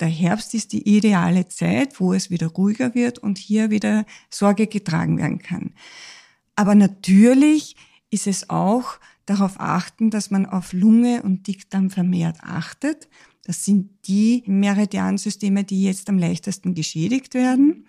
[0.00, 4.66] der Herbst ist die ideale Zeit, wo es wieder ruhiger wird und hier wieder Sorge
[4.66, 5.74] getragen werden kann.
[6.56, 7.76] Aber natürlich
[8.10, 13.08] ist es auch darauf achten, dass man auf Lunge und Dickdarm vermehrt achtet.
[13.44, 17.86] Das sind die Meridiansysteme, die jetzt am leichtesten geschädigt werden.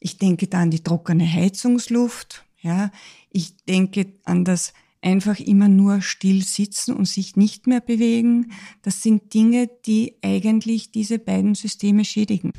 [0.00, 2.44] Ich denke da an die trockene Heizungsluft.
[2.60, 2.90] Ja,
[3.30, 4.72] ich denke an das
[5.02, 8.52] einfach immer nur still sitzen und sich nicht mehr bewegen.
[8.82, 12.52] Das sind Dinge, die eigentlich diese beiden Systeme schädigen.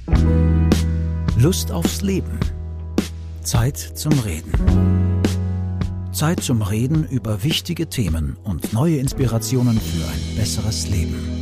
[1.38, 2.39] Lust aufs Leben.
[3.43, 4.52] Zeit zum Reden.
[6.12, 11.40] Zeit zum Reden über wichtige Themen und neue Inspirationen für ein besseres Leben.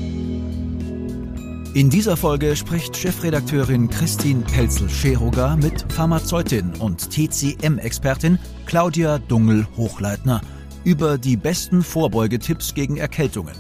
[1.74, 10.42] In dieser Folge spricht Chefredakteurin Christine Pelzel-Scheroga mit Pharmazeutin und TCM-Expertin Claudia Dungel-Hochleitner
[10.88, 13.56] über die besten Vorbeugetipps gegen Erkältungen,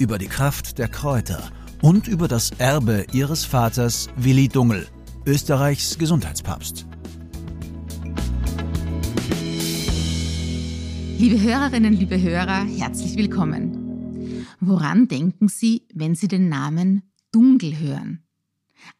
[0.00, 4.88] über die Kraft der Kräuter und über das Erbe ihres Vaters Willi Dungel,
[5.24, 6.84] Österreichs Gesundheitspapst.
[11.16, 14.44] Liebe Hörerinnen, liebe Hörer, herzlich willkommen.
[14.58, 18.23] Woran denken Sie, wenn Sie den Namen Dunkel hören?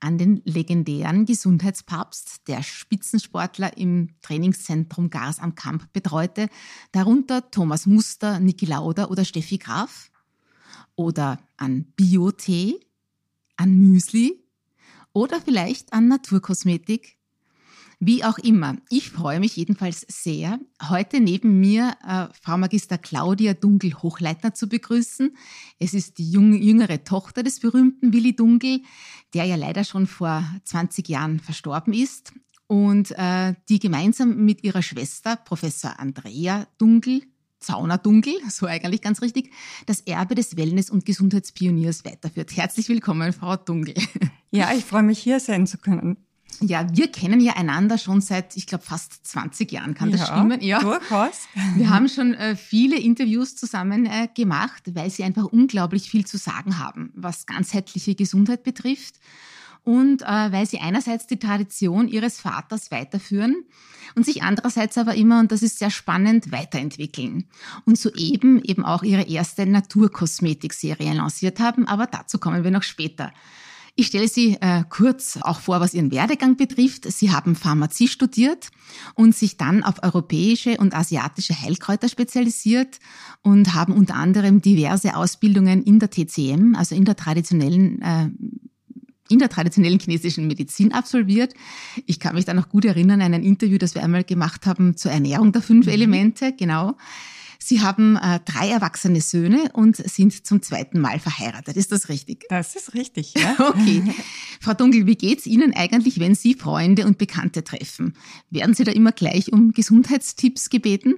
[0.00, 6.48] An den legendären Gesundheitspapst, der Spitzensportler im Trainingszentrum Gars am Kamp betreute,
[6.92, 10.10] darunter Thomas Muster, Niki Lauder oder Steffi Graf?
[10.96, 12.80] Oder an Biotee,
[13.56, 14.44] an Müsli
[15.12, 17.18] oder vielleicht an Naturkosmetik?
[18.06, 20.60] Wie auch immer, ich freue mich jedenfalls sehr,
[20.90, 25.34] heute neben mir äh, Frau Magister Claudia Dunkel-Hochleitner zu begrüßen.
[25.78, 28.82] Es ist die jung, jüngere Tochter des berühmten Willi Dunkel,
[29.32, 32.34] der ja leider schon vor 20 Jahren verstorben ist
[32.66, 37.22] und äh, die gemeinsam mit ihrer Schwester, Professor Andrea Dunkel,
[37.58, 39.50] Zauner Dunkel, so eigentlich ganz richtig,
[39.86, 42.54] das Erbe des Wellness- und Gesundheitspioniers weiterführt.
[42.54, 43.94] Herzlich willkommen, Frau Dunkel.
[44.50, 46.16] Ja, ich freue mich, hier sein zu können.
[46.60, 50.26] Ja, wir kennen ja einander schon seit, ich glaube, fast 20 Jahren, kann das ja,
[50.26, 50.60] stimmen?
[50.60, 51.42] Ja, durchaus.
[51.76, 56.38] Wir haben schon äh, viele Interviews zusammen äh, gemacht, weil Sie einfach unglaublich viel zu
[56.38, 59.16] sagen haben, was ganzheitliche Gesundheit betrifft.
[59.84, 63.64] Und äh, weil Sie einerseits die Tradition Ihres Vaters weiterführen
[64.14, 67.44] und sich andererseits aber immer, und das ist sehr spannend, weiterentwickeln.
[67.84, 73.32] Und soeben eben auch Ihre erste Naturkosmetik-Serie lanciert haben, aber dazu kommen wir noch später.
[73.96, 77.10] Ich stelle Sie äh, kurz auch vor, was Ihren Werdegang betrifft.
[77.10, 78.70] Sie haben Pharmazie studiert
[79.14, 82.98] und sich dann auf europäische und asiatische Heilkräuter spezialisiert
[83.42, 88.30] und haben unter anderem diverse Ausbildungen in der TCM, also in der traditionellen äh,
[89.30, 91.54] in der traditionellen chinesischen Medizin absolviert.
[92.04, 94.96] Ich kann mich da noch gut erinnern an ein Interview, das wir einmal gemacht haben
[94.96, 95.92] zur Ernährung der fünf mhm.
[95.92, 96.96] Elemente, genau.
[97.58, 101.76] Sie haben äh, drei erwachsene Söhne und sind zum zweiten Mal verheiratet.
[101.76, 102.46] Ist das richtig?
[102.48, 103.56] Das ist richtig, ja.
[103.68, 104.02] okay.
[104.60, 108.14] Frau Dunkel, wie geht's Ihnen eigentlich, wenn Sie Freunde und Bekannte treffen?
[108.50, 111.14] Werden Sie da immer gleich um Gesundheitstipps gebeten?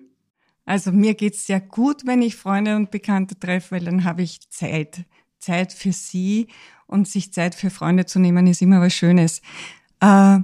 [0.64, 4.50] Also mir geht's sehr gut, wenn ich Freunde und Bekannte treffe, weil dann habe ich
[4.50, 5.04] Zeit.
[5.38, 6.48] Zeit für sie
[6.86, 9.42] und sich Zeit für Freunde zu nehmen, ist immer was Schönes.
[10.00, 10.38] Äh,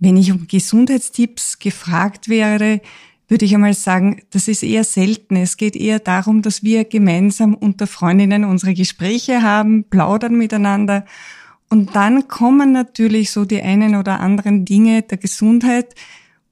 [0.00, 2.80] wenn ich um Gesundheitstipps gefragt wäre,
[3.28, 5.36] würde ich einmal sagen, das ist eher selten.
[5.36, 11.04] Es geht eher darum, dass wir gemeinsam unter Freundinnen unsere Gespräche haben, plaudern miteinander.
[11.68, 15.94] Und dann kommen natürlich so die einen oder anderen Dinge der Gesundheit.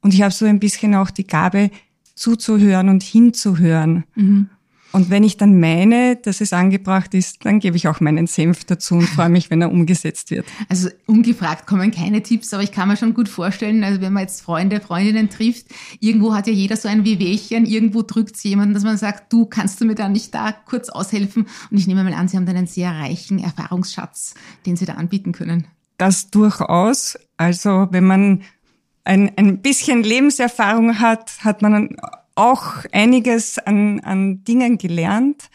[0.03, 1.71] Und ich habe so ein bisschen auch die Gabe,
[2.15, 4.05] zuzuhören und hinzuhören.
[4.15, 4.49] Mhm.
[4.97, 8.65] Und wenn ich dann meine, dass es angebracht ist, dann gebe ich auch meinen Senf
[8.65, 10.47] dazu und freue mich, wenn er umgesetzt wird.
[10.71, 14.23] Also ungefragt kommen keine Tipps, aber ich kann mir schon gut vorstellen, also wenn man
[14.23, 15.67] jetzt Freunde, Freundinnen trifft,
[16.01, 19.45] irgendwo hat ja jeder so ein Wehwehchen, irgendwo drückt es jemanden, dass man sagt, du
[19.45, 21.47] kannst du mir da nicht da kurz aushelfen?
[21.71, 24.33] Und ich nehme mal an, Sie haben dann einen sehr reichen Erfahrungsschatz,
[24.65, 25.67] den Sie da anbieten können.
[25.99, 27.19] Das durchaus.
[27.37, 28.45] Also wenn man
[29.05, 31.97] ein, ein bisschen Lebenserfahrung hat, hat man
[32.37, 35.51] auch einiges an, an Dingen gelernt,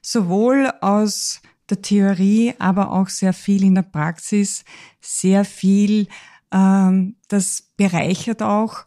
[0.00, 4.64] sowohl aus der Theorie, aber auch sehr viel in der Praxis,
[5.00, 6.08] sehr viel,
[6.50, 8.84] ähm, das bereichert auch.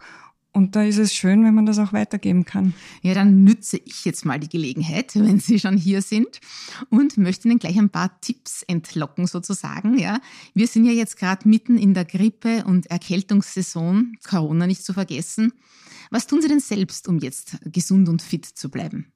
[0.52, 2.74] Und da ist es schön, wenn man das auch weitergeben kann.
[3.02, 6.40] Ja, dann nütze ich jetzt mal die Gelegenheit, wenn Sie schon hier sind
[6.90, 9.98] und möchte Ihnen gleich ein paar Tipps entlocken sozusagen.
[9.98, 10.22] Ja,
[10.54, 15.52] wir sind ja jetzt gerade mitten in der Grippe- und Erkältungssaison, Corona nicht zu vergessen.
[16.12, 19.12] Was tun Sie denn selbst, um jetzt gesund und fit zu bleiben?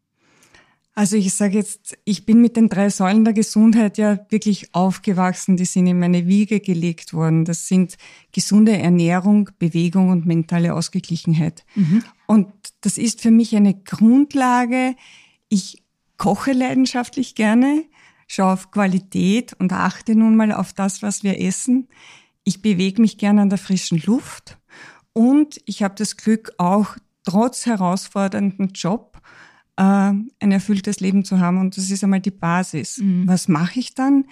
[0.99, 5.55] Also ich sage jetzt, ich bin mit den drei Säulen der Gesundheit ja wirklich aufgewachsen.
[5.55, 7.45] Die sind in meine Wiege gelegt worden.
[7.45, 7.97] Das sind
[8.33, 11.63] gesunde Ernährung, Bewegung und mentale Ausgeglichenheit.
[11.75, 12.03] Mhm.
[12.27, 12.47] Und
[12.81, 14.93] das ist für mich eine Grundlage.
[15.47, 15.83] Ich
[16.17, 17.85] koche leidenschaftlich gerne.
[18.27, 21.87] schaue auf Qualität und achte nun mal auf das, was wir essen.
[22.43, 24.58] Ich bewege mich gerne an der frischen Luft
[25.19, 26.95] und ich habe das Glück, auch
[27.25, 29.17] trotz herausfordernden Job
[29.75, 31.59] äh, ein erfülltes Leben zu haben.
[31.59, 32.99] Und das ist einmal die Basis.
[32.99, 33.27] Mhm.
[33.27, 34.23] Was mache ich dann?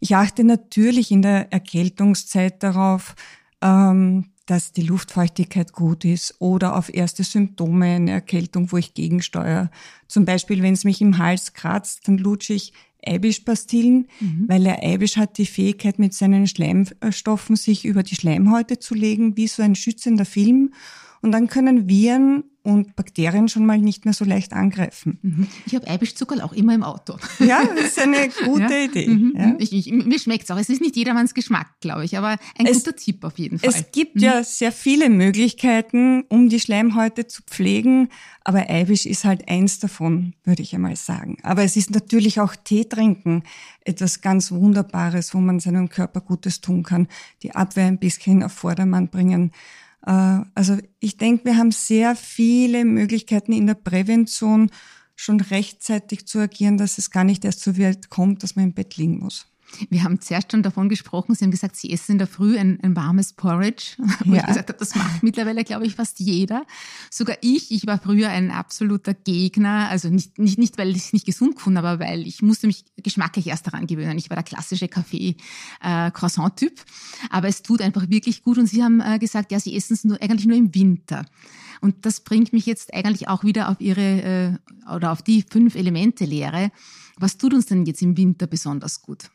[0.00, 3.14] Ich achte natürlich in der Erkältungszeit darauf,
[3.62, 9.70] ähm, dass die Luftfeuchtigkeit gut ist oder auf erste Symptome eine Erkältung, wo ich gegensteuere.
[10.06, 12.72] Zum Beispiel, wenn es mich im Hals kratzt, dann lutsche ich
[13.06, 14.44] Eibischpastillen, mhm.
[14.48, 19.36] weil der Eibisch hat die Fähigkeit, mit seinen Schleimstoffen sich über die Schleimhäute zu legen,
[19.36, 20.72] wie so ein schützender Film.
[21.20, 25.18] Und dann können Viren und Bakterien schon mal nicht mehr so leicht angreifen.
[25.20, 25.46] Mhm.
[25.66, 27.16] Ich habe Eibischzuckerl auch immer im Auto.
[27.44, 28.84] Ja, das ist eine gute ja.
[28.84, 29.06] Idee.
[29.06, 29.34] Mhm.
[29.36, 29.54] Ja.
[29.58, 30.56] Ich, ich, mir schmeckt's auch.
[30.56, 33.68] Es ist nicht jedermanns Geschmack, glaube ich, aber ein es, guter Tipp auf jeden Fall.
[33.68, 34.22] Es gibt mhm.
[34.22, 38.08] ja sehr viele Möglichkeiten, um die Schleimhäute zu pflegen,
[38.44, 41.36] aber Eibisch ist halt eins davon, würde ich einmal sagen.
[41.42, 43.42] Aber es ist natürlich auch Tee trinken
[43.84, 47.08] etwas ganz Wunderbares, wo man seinem Körper Gutes tun kann,
[47.42, 49.52] die Abwehr ein bisschen auf Vordermann bringen.
[50.06, 54.70] Äh, also ich denke, wir haben sehr viele Möglichkeiten in der Prävention
[55.16, 58.74] schon rechtzeitig zu agieren, dass es gar nicht erst so weit kommt, dass man im
[58.74, 59.46] Bett liegen muss.
[59.90, 62.78] Wir haben zuerst schon davon gesprochen, Sie haben gesagt, Sie essen in der Früh ein,
[62.82, 64.40] ein warmes Porridge, wo ja.
[64.40, 66.64] ich gesagt habe, das macht mittlerweile, glaube ich, fast jeder.
[67.10, 71.12] Sogar ich, ich war früher ein absoluter Gegner, also nicht, nicht, nicht weil ich es
[71.12, 74.18] nicht gesund fand, aber weil ich musste mich geschmacklich erst daran gewöhnen.
[74.18, 79.00] Ich war der klassische Kaffee-Croissant-Typ, äh, aber es tut einfach wirklich gut und Sie haben
[79.00, 81.24] äh, gesagt, ja, Sie essen es nur, eigentlich nur im Winter.
[81.80, 85.74] Und das bringt mich jetzt eigentlich auch wieder auf Ihre, äh, oder auf die fünf
[85.74, 86.70] Elemente-Lehre.
[87.18, 89.30] Was tut uns denn jetzt im Winter besonders gut?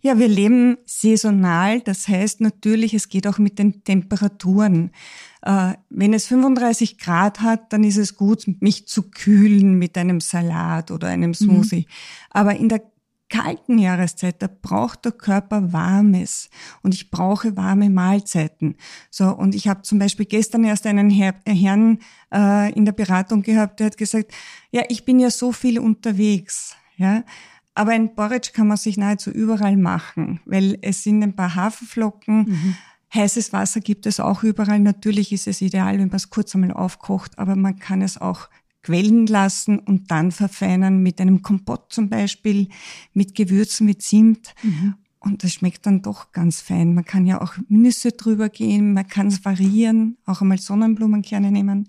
[0.00, 1.80] Ja, wir leben saisonal.
[1.80, 4.90] Das heißt natürlich, es geht auch mit den Temperaturen.
[5.42, 10.20] Äh, wenn es 35 Grad hat, dann ist es gut, mich zu kühlen mit einem
[10.20, 11.34] Salat oder einem mhm.
[11.34, 11.80] Smoothie.
[11.80, 11.92] Mhm.
[12.30, 12.82] Aber in der
[13.28, 16.48] kalten Jahreszeit, da braucht der Körper Warmes
[16.82, 18.76] und ich brauche warme Mahlzeiten.
[19.10, 21.98] So und ich habe zum Beispiel gestern erst einen Herr, Herrn
[22.32, 24.32] äh, in der Beratung gehabt, der hat gesagt,
[24.70, 27.24] ja, ich bin ja so viel unterwegs, ja,
[27.76, 32.48] aber ein Porridge kann man sich nahezu überall machen, weil es sind ein paar Haferflocken.
[32.48, 32.76] Mhm.
[33.14, 34.80] Heißes Wasser gibt es auch überall.
[34.80, 38.48] Natürlich ist es ideal, wenn man es kurz einmal aufkocht, aber man kann es auch
[38.82, 42.68] quellen lassen und dann verfeinern mit einem Kompott zum Beispiel,
[43.12, 44.54] mit Gewürzen, mit Zimt.
[44.62, 44.94] Mhm.
[45.18, 46.94] Und das schmeckt dann doch ganz fein.
[46.94, 51.88] Man kann ja auch Nüsse drüber gehen, man kann es variieren, auch einmal Sonnenblumenkerne nehmen.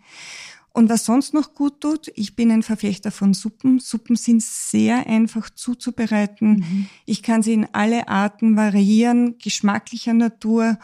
[0.77, 3.79] Und was sonst noch gut tut, ich bin ein Verfechter von Suppen.
[3.79, 6.57] Suppen sind sehr einfach zuzubereiten.
[6.57, 6.89] Mhm.
[7.07, 10.77] Ich kann sie in alle Arten variieren, geschmacklicher Natur.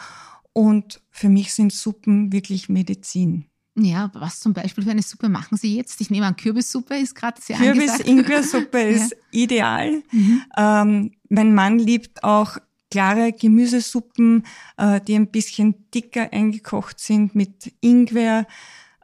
[0.51, 3.45] Und für mich sind Suppen wirklich Medizin.
[3.75, 6.01] Ja, was zum Beispiel für eine Suppe machen Sie jetzt?
[6.01, 9.17] Ich nehme an, Kürbissuppe ist gerade sehr Kürbis-Ingwer-Suppe ist ja.
[9.29, 10.01] ideal.
[10.11, 10.41] Mhm.
[10.57, 12.57] Ähm, mein Mann liebt auch
[12.89, 14.43] klare Gemüsesuppen,
[14.77, 18.47] äh, die ein bisschen dicker eingekocht sind mit Ingwer.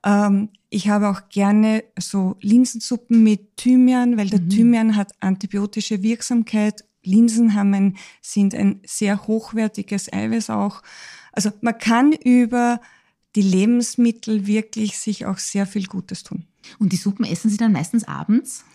[0.03, 4.49] Ähm, ich habe auch gerne so Linsensuppen mit Thymian, weil der mhm.
[4.49, 6.85] Thymian hat antibiotische Wirksamkeit.
[7.03, 10.81] Linsen haben ein, sind ein sehr hochwertiges Eiweiß auch.
[11.31, 12.81] Also man kann über
[13.35, 16.45] die Lebensmittel wirklich sich auch sehr viel Gutes tun.
[16.77, 18.65] Und die Suppen essen Sie dann meistens abends?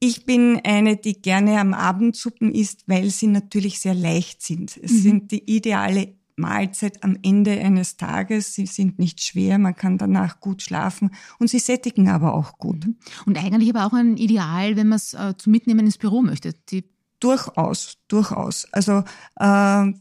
[0.00, 4.76] Ich bin eine, die gerne am Abend Suppen isst, weil sie natürlich sehr leicht sind.
[4.76, 4.98] Es mhm.
[4.98, 8.54] sind die ideale Mahlzeit am Ende eines Tages.
[8.54, 12.86] Sie sind nicht schwer, man kann danach gut schlafen und sie sättigen aber auch gut.
[12.86, 12.96] Mhm.
[13.26, 16.52] Und eigentlich aber auch ein Ideal, wenn man es äh, zum Mitnehmen ins Büro möchte.
[16.70, 16.84] Die
[17.20, 18.66] durchaus, durchaus.
[18.72, 19.02] Also
[19.38, 19.92] äh,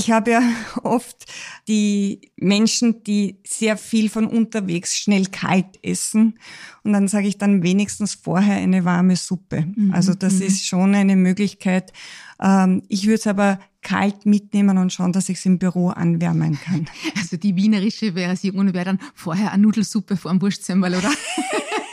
[0.00, 0.42] ich habe ja
[0.82, 1.26] oft
[1.68, 6.38] die Menschen, die sehr viel von unterwegs schnell kalt essen.
[6.82, 9.66] Und dann sage ich dann wenigstens vorher eine warme Suppe.
[9.76, 9.92] Mhm.
[9.92, 10.42] Also das mhm.
[10.42, 11.92] ist schon eine Möglichkeit.
[12.40, 16.58] Ähm, ich würde es aber kalt mitnehmen und schauen, dass ich es im Büro anwärmen
[16.58, 16.86] kann.
[17.16, 21.12] Also die wienerische Version wäre dann vorher eine Nudelsuppe vor dem Wurstsemmel, oder?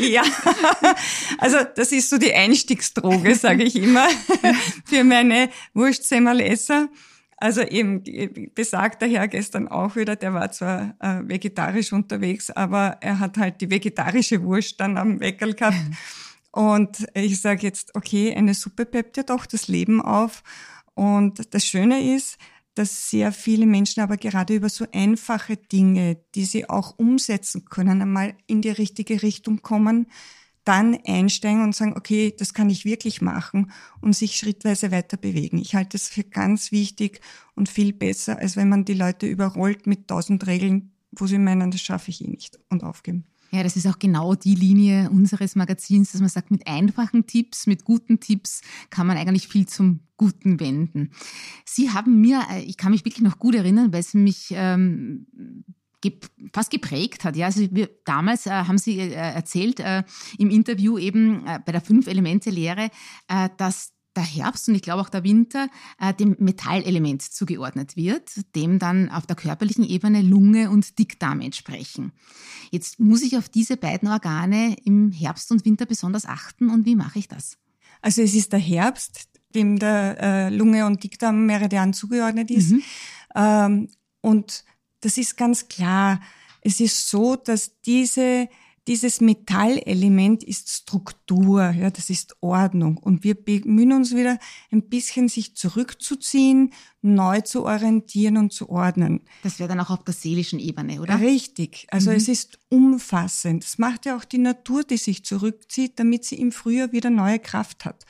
[0.00, 0.22] ja,
[1.38, 4.08] also das ist so die Einstiegsdroge, sage ich immer,
[4.84, 6.88] für meine Wurstsemmelesser.
[7.36, 8.02] Also eben
[8.54, 13.62] besagter Herr gestern auch wieder, der war zwar äh, vegetarisch unterwegs, aber er hat halt
[13.62, 15.78] die vegetarische Wurst dann am Weckerl gehabt.
[16.52, 20.42] Und ich sage jetzt, okay, eine Suppe peppt ja doch das Leben auf.
[20.94, 22.36] Und das Schöne ist,
[22.74, 28.02] dass sehr viele Menschen aber gerade über so einfache Dinge, die sie auch umsetzen können,
[28.02, 30.06] einmal in die richtige Richtung kommen,
[30.64, 35.58] dann einsteigen und sagen, okay, das kann ich wirklich machen und sich schrittweise weiter bewegen.
[35.58, 37.20] Ich halte das für ganz wichtig
[37.54, 41.70] und viel besser, als wenn man die Leute überrollt mit tausend Regeln, wo sie meinen,
[41.70, 43.29] das schaffe ich eh nicht und aufgeben.
[43.50, 47.66] Ja, das ist auch genau die Linie unseres Magazins, dass man sagt, mit einfachen Tipps,
[47.66, 51.10] mit guten Tipps kann man eigentlich viel zum Guten wenden.
[51.64, 55.26] Sie haben mir, äh, ich kann mich wirklich noch gut erinnern, weil es mich ähm,
[56.52, 57.36] fast geprägt hat.
[57.36, 60.02] Ja, also wir, damals äh, haben Sie äh, erzählt äh,
[60.38, 62.90] im Interview eben äh, bei der Fünf-Elemente-Lehre,
[63.28, 68.30] äh, dass der Herbst und ich glaube auch der Winter äh, dem Metallelement zugeordnet wird,
[68.54, 72.12] dem dann auf der körperlichen Ebene Lunge und Dickdarm entsprechen.
[72.70, 76.96] Jetzt muss ich auf diese beiden Organe im Herbst und Winter besonders achten und wie
[76.96, 77.56] mache ich das?
[78.02, 82.72] Also es ist der Herbst, dem der äh, Lunge und Dickdarm Meridian zugeordnet ist.
[82.72, 82.82] Mhm.
[83.34, 83.88] Ähm,
[84.20, 84.64] und
[85.00, 86.20] das ist ganz klar.
[86.60, 88.48] Es ist so, dass diese
[88.90, 92.96] dieses Metallelement ist Struktur, ja, das ist Ordnung.
[92.96, 94.36] Und wir bemühen uns wieder
[94.72, 99.20] ein bisschen, sich zurückzuziehen, neu zu orientieren und zu ordnen.
[99.44, 101.20] Das wäre dann auch auf der seelischen Ebene, oder?
[101.20, 101.86] Richtig.
[101.92, 102.16] Also mhm.
[102.16, 103.62] es ist umfassend.
[103.62, 107.38] Das macht ja auch die Natur, die sich zurückzieht, damit sie im Frühjahr wieder neue
[107.38, 108.04] Kraft hat.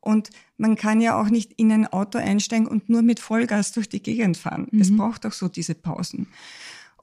[0.00, 3.88] Und man kann ja auch nicht in ein Auto einsteigen und nur mit Vollgas durch
[3.88, 4.66] die Gegend fahren.
[4.72, 4.80] Mhm.
[4.80, 6.26] Es braucht auch so diese Pausen.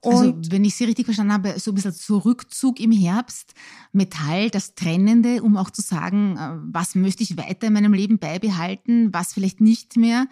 [0.03, 3.53] Also, wenn ich Sie richtig verstanden habe, so ein bisschen Zurückzug im Herbst,
[3.91, 8.19] Metall, das Trennende, um auch zu sagen, äh, was möchte ich weiter in meinem Leben
[8.19, 10.27] beibehalten, was vielleicht nicht mehr.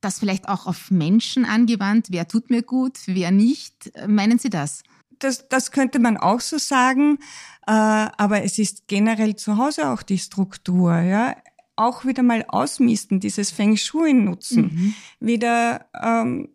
[0.00, 3.92] Das vielleicht auch auf Menschen angewandt, wer tut mir gut, wer nicht.
[4.06, 4.82] Meinen Sie das?
[5.18, 7.18] Das, das könnte man auch so sagen,
[7.66, 10.98] äh, aber es ist generell zu Hause auch die Struktur.
[11.00, 11.36] Ja?
[11.76, 14.94] Auch wieder mal ausmisten, dieses Feng Shui nutzen, mhm.
[15.18, 16.48] wieder ähm,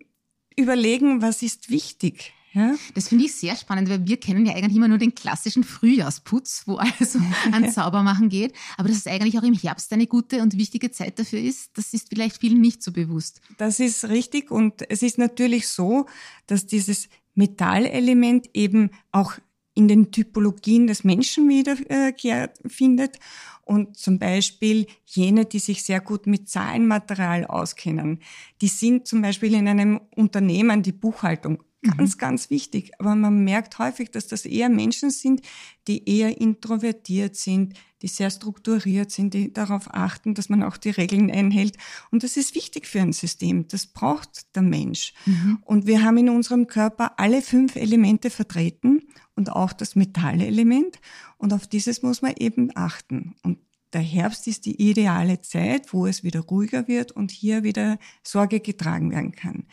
[0.55, 2.33] überlegen, was ist wichtig.
[2.55, 2.73] Ja?
[2.93, 6.63] Das finde ich sehr spannend, weil wir kennen ja eigentlich immer nur den klassischen Frühjahrsputz,
[6.65, 7.19] wo also
[7.51, 8.53] an Saubermachen geht.
[8.77, 11.93] Aber dass es eigentlich auch im Herbst eine gute und wichtige Zeit dafür ist, das
[11.93, 13.41] ist vielleicht vielen nicht so bewusst.
[13.57, 16.05] Das ist richtig und es ist natürlich so,
[16.47, 19.33] dass dieses Metallelement eben auch
[19.73, 23.19] in den Typologien des Menschen wiederkehrt äh, findet.
[23.65, 28.21] Und zum Beispiel jene, die sich sehr gut mit Zahlenmaterial auskennen,
[28.61, 32.19] die sind zum Beispiel in einem Unternehmen die Buchhaltung Ganz, mhm.
[32.19, 32.91] ganz wichtig.
[32.99, 35.41] Aber man merkt häufig, dass das eher Menschen sind,
[35.87, 40.89] die eher introvertiert sind, die sehr strukturiert sind, die darauf achten, dass man auch die
[40.89, 41.77] Regeln einhält.
[42.11, 43.67] Und das ist wichtig für ein System.
[43.67, 45.13] Das braucht der Mensch.
[45.25, 45.59] Mhm.
[45.61, 49.03] Und wir haben in unserem Körper alle fünf Elemente vertreten
[49.35, 50.99] und auch das Metallelement.
[51.37, 53.35] Und auf dieses muss man eben achten.
[53.43, 53.59] Und
[53.93, 58.59] der Herbst ist die ideale Zeit, wo es wieder ruhiger wird und hier wieder Sorge
[58.59, 59.67] getragen werden kann.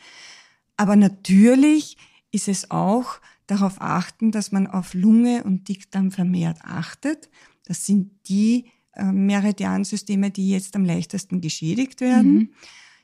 [0.77, 1.97] Aber natürlich
[2.31, 7.29] ist es auch darauf achten, dass man auf Lunge und Dickdarm vermehrt achtet.
[7.65, 12.33] Das sind die äh, Meridiansysteme, die jetzt am leichtesten geschädigt werden.
[12.33, 12.49] Mhm.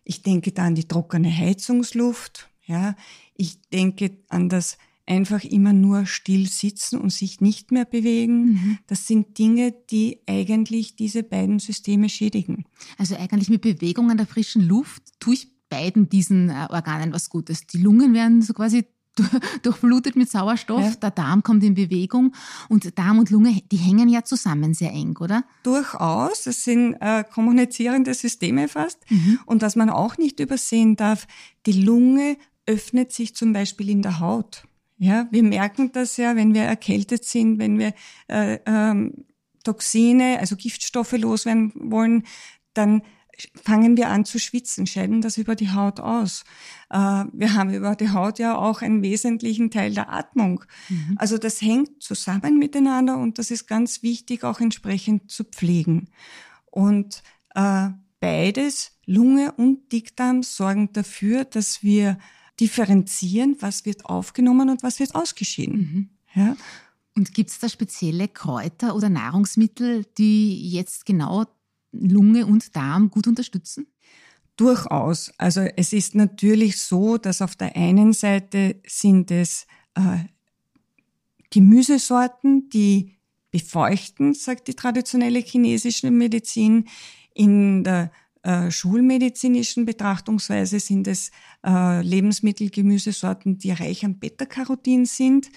[0.03, 2.49] Ich denke da an die trockene Heizungsluft.
[2.65, 2.95] Ja,
[3.35, 8.45] ich denke an das einfach immer nur still sitzen und sich nicht mehr bewegen.
[8.45, 8.77] Mhm.
[8.85, 12.65] Das sind Dinge, die eigentlich diese beiden Systeme schädigen.
[12.97, 17.29] Also eigentlich mit Bewegung an der frischen Luft tue ich beiden diesen äh, Organen was
[17.29, 17.67] Gutes.
[17.67, 18.85] Die Lungen werden so quasi
[19.63, 20.95] durchblutet mit Sauerstoff, ja.
[20.95, 22.33] der Darm kommt in Bewegung
[22.69, 25.43] und Darm und Lunge, die hängen ja zusammen sehr eng, oder?
[25.63, 28.99] Durchaus, das sind äh, kommunizierende Systeme fast.
[29.09, 29.39] Mhm.
[29.45, 31.27] Und was man auch nicht übersehen darf,
[31.65, 34.63] die Lunge öffnet sich zum Beispiel in der Haut.
[34.97, 37.93] Ja, wir merken das ja, wenn wir erkältet sind, wenn wir
[38.27, 39.25] äh, ähm,
[39.63, 42.23] Toxine, also Giftstoffe loswerden wollen,
[42.73, 43.01] dann
[43.63, 46.43] fangen wir an zu schwitzen, scheiden das über die Haut aus.
[46.89, 50.63] Äh, wir haben über die Haut ja auch einen wesentlichen Teil der Atmung.
[50.89, 51.15] Mhm.
[51.17, 56.09] Also das hängt zusammen miteinander und das ist ganz wichtig, auch entsprechend zu pflegen.
[56.65, 57.23] Und
[57.55, 62.17] äh, beides, Lunge und Dickdarm, sorgen dafür, dass wir
[62.59, 65.77] differenzieren, was wird aufgenommen und was wird ausgeschieden.
[65.77, 66.09] Mhm.
[66.35, 66.57] Ja?
[67.15, 71.45] Und gibt es da spezielle Kräuter oder Nahrungsmittel, die jetzt genau
[71.91, 73.87] Lunge und Darm gut unterstützen?
[74.55, 75.31] Durchaus.
[75.37, 79.65] Also es ist natürlich so, dass auf der einen Seite sind es
[79.95, 80.25] äh,
[81.49, 83.15] Gemüsesorten, die
[83.51, 86.87] befeuchten, sagt die traditionelle chinesische Medizin.
[87.33, 88.11] In der
[88.43, 91.31] äh, schulmedizinischen Betrachtungsweise sind es
[91.65, 95.49] äh, Lebensmittel, Gemüsesorten, die reich an Beta-Carotin sind.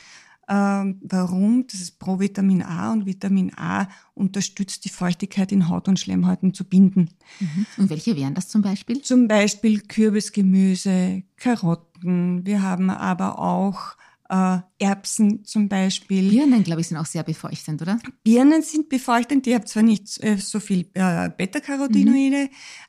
[0.52, 1.66] Ähm, warum?
[1.66, 6.64] Das ist Provitamin A und Vitamin A unterstützt die Feuchtigkeit in Haut und Schleimhäuten zu
[6.64, 7.09] binden.
[7.40, 7.66] Mhm.
[7.78, 9.00] Und welche wären das zum Beispiel?
[9.00, 12.44] Zum Beispiel Kürbisgemüse, Karotten.
[12.44, 13.97] Wir haben aber auch
[14.28, 16.28] äh, Erbsen zum Beispiel.
[16.28, 17.99] Birnen, glaube ich, sind auch sehr befeuchtend, oder?
[18.23, 19.47] Birnen sind befeuchtend.
[19.47, 22.49] Die haben zwar nicht äh, so viel äh, Beta-Carotinoide, mhm.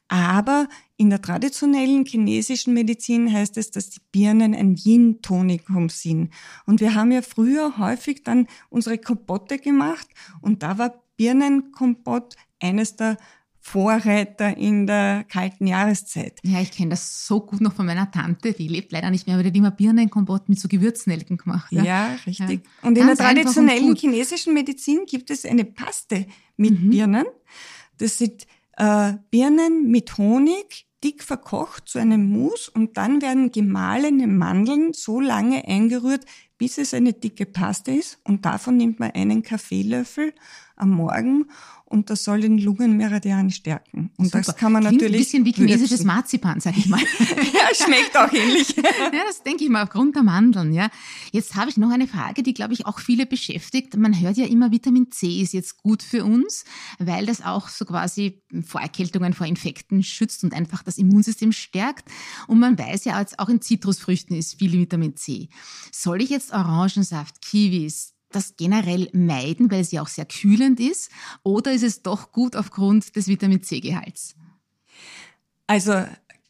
[0.10, 0.68] aber
[0.98, 6.32] in der traditionellen chinesischen Medizin heißt es, dass die Birnen ein Yin-Tonikum sind.
[6.66, 10.08] Und wir haben ja früher häufig dann unsere Kompotte gemacht
[10.42, 13.18] und da war Birnenkompott eines der
[13.66, 16.40] Vorreiter in der kalten Jahreszeit.
[16.44, 19.38] Ja, ich kenne das so gut noch von meiner Tante, die lebt leider nicht mehr,
[19.38, 21.72] aber die hat immer Birnenkompott mit so Gewürznelken gemacht.
[21.72, 22.62] Ja, ja richtig.
[22.66, 22.88] Ja.
[22.88, 26.26] Und in der traditionellen chinesischen Medizin gibt es eine Paste
[26.58, 26.90] mit mhm.
[26.90, 27.26] Birnen.
[27.98, 28.46] Das sind
[28.78, 35.20] äh, Birnen mit Honig, dick verkocht zu einem Mousse und dann werden gemahlene Mandeln so
[35.20, 36.26] lange eingerührt,
[36.58, 38.20] bis es eine dicke Paste ist.
[38.24, 40.34] Und davon nimmt man einen Kaffeelöffel
[40.76, 41.50] am Morgen
[41.94, 44.10] und das soll den Lungenmeridian stärken.
[44.18, 44.42] Und Super.
[44.42, 45.22] das kann man Klingt natürlich.
[45.22, 46.08] Ein bisschen wie chinesisches würzen.
[46.08, 47.00] Marzipan, sag ich mal.
[47.20, 48.76] ja, schmeckt auch ähnlich.
[48.78, 50.74] ja, das denke ich mal aufgrund der Mandeln.
[50.74, 50.90] Ja,
[51.32, 53.96] jetzt habe ich noch eine Frage, die glaube ich auch viele beschäftigt.
[53.96, 56.66] Man hört ja immer, Vitamin C ist jetzt gut für uns,
[56.98, 62.10] weil das auch so quasi vor Erkältungen, vor Infekten schützt und einfach das Immunsystem stärkt.
[62.48, 65.50] Und man weiß ja auch in Zitrusfrüchten ist viel Vitamin C.
[65.92, 71.10] Soll ich jetzt Orangensaft, Kiwis, das generell meiden, weil es ja auch sehr kühlend ist?
[71.44, 74.36] Oder ist es doch gut aufgrund des Vitamin C-Gehalts?
[75.68, 76.06] Also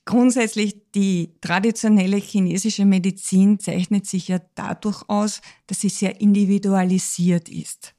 [0.05, 7.93] grundsätzlich die traditionelle chinesische Medizin zeichnet sich ja dadurch aus, dass sie sehr individualisiert ist.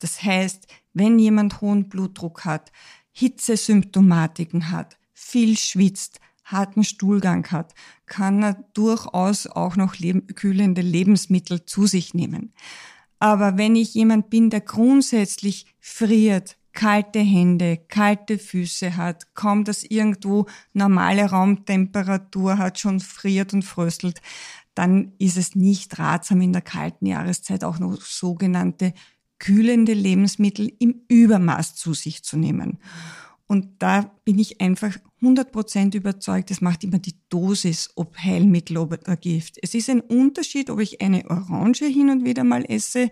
[0.00, 2.70] Das heißt, wenn jemand hohen Blutdruck hat,
[3.12, 7.74] Hitzesymptomatiken hat, viel schwitzt, harten Stuhlgang hat,
[8.06, 9.96] kann er durchaus auch noch
[10.34, 12.52] kühlende Lebensmittel zu sich nehmen.
[13.18, 19.82] Aber wenn ich jemand bin, der grundsätzlich friert, kalte Hände, kalte Füße hat, kaum dass
[19.82, 24.20] irgendwo normale Raumtemperatur hat, schon friert und fröstelt,
[24.74, 28.94] dann ist es nicht ratsam, in der kalten Jahreszeit auch noch sogenannte
[29.40, 32.78] kühlende Lebensmittel im Übermaß zu sich zu nehmen.
[33.48, 39.16] Und da bin ich einfach 100% überzeugt, es macht immer die Dosis, ob Heilmittel oder
[39.16, 39.58] Gift.
[39.62, 43.10] Es ist ein Unterschied, ob ich eine Orange hin und wieder mal esse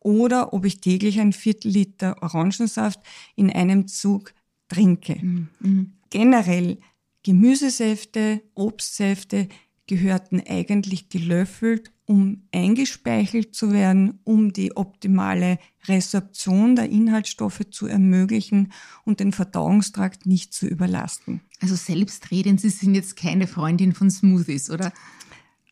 [0.00, 3.00] oder ob ich täglich ein Viertel Liter Orangensaft
[3.36, 4.34] in einem Zug
[4.68, 5.18] trinke.
[5.22, 5.92] Mhm.
[6.10, 6.78] Generell
[7.22, 9.48] Gemüsesäfte, Obstsäfte
[9.86, 18.72] gehörten eigentlich gelöffelt um eingespeichelt zu werden, um die optimale Resorption der Inhaltsstoffe zu ermöglichen
[19.04, 21.40] und den Verdauungstrakt nicht zu überlasten.
[21.60, 24.92] Also selbstredend, Sie sind jetzt keine Freundin von Smoothies, oder?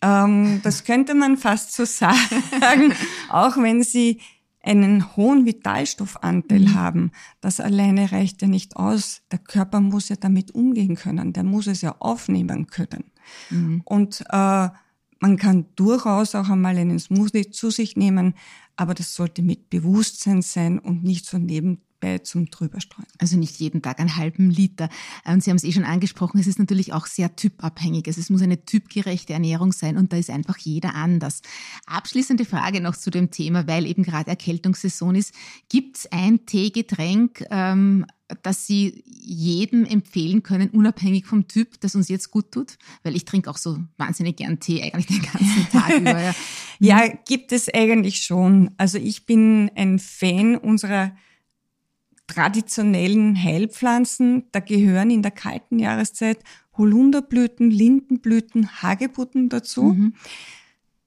[0.03, 2.93] Ähm, das könnte man fast so sagen,
[3.29, 4.21] auch wenn Sie
[4.61, 6.75] einen hohen Vitalstoffanteil mhm.
[6.75, 7.13] haben.
[7.43, 9.21] Das alleine reicht ja nicht aus.
[9.31, 11.33] Der Körper muss ja damit umgehen können.
[11.33, 13.05] Der muss es ja aufnehmen können.
[13.51, 13.83] Mhm.
[13.85, 14.69] Und äh,
[15.21, 18.35] man kann durchaus auch einmal einen Smoothie zu sich nehmen,
[18.77, 21.39] aber das sollte mit Bewusstsein sein und nicht so
[22.05, 23.07] nebenbei zum Drüberstreuen.
[23.19, 24.89] Also nicht jeden Tag einen halben Liter.
[25.25, 28.07] Und Sie haben es eh schon angesprochen, es ist natürlich auch sehr typabhängig.
[28.07, 31.43] Also es muss eine typgerechte Ernährung sein und da ist einfach jeder anders.
[31.87, 35.35] Abschließende Frage noch zu dem Thema, weil eben gerade Erkältungssaison ist.
[35.69, 38.07] Gibt es ein Teegetränk, ähm,
[38.43, 42.79] dass Sie jedem empfehlen können, unabhängig vom Typ, das uns jetzt gut tut?
[43.03, 46.21] Weil ich trinke auch so wahnsinnig gern Tee eigentlich den ganzen Tag über.
[46.21, 46.35] Ja.
[46.79, 48.71] ja, gibt es eigentlich schon.
[48.79, 51.13] Also ich bin ein Fan unserer
[52.27, 54.45] traditionellen Heilpflanzen.
[54.53, 56.39] Da gehören in der kalten Jahreszeit
[56.77, 59.83] Holunderblüten, Lindenblüten, Hagebutten dazu.
[59.85, 60.15] Mhm.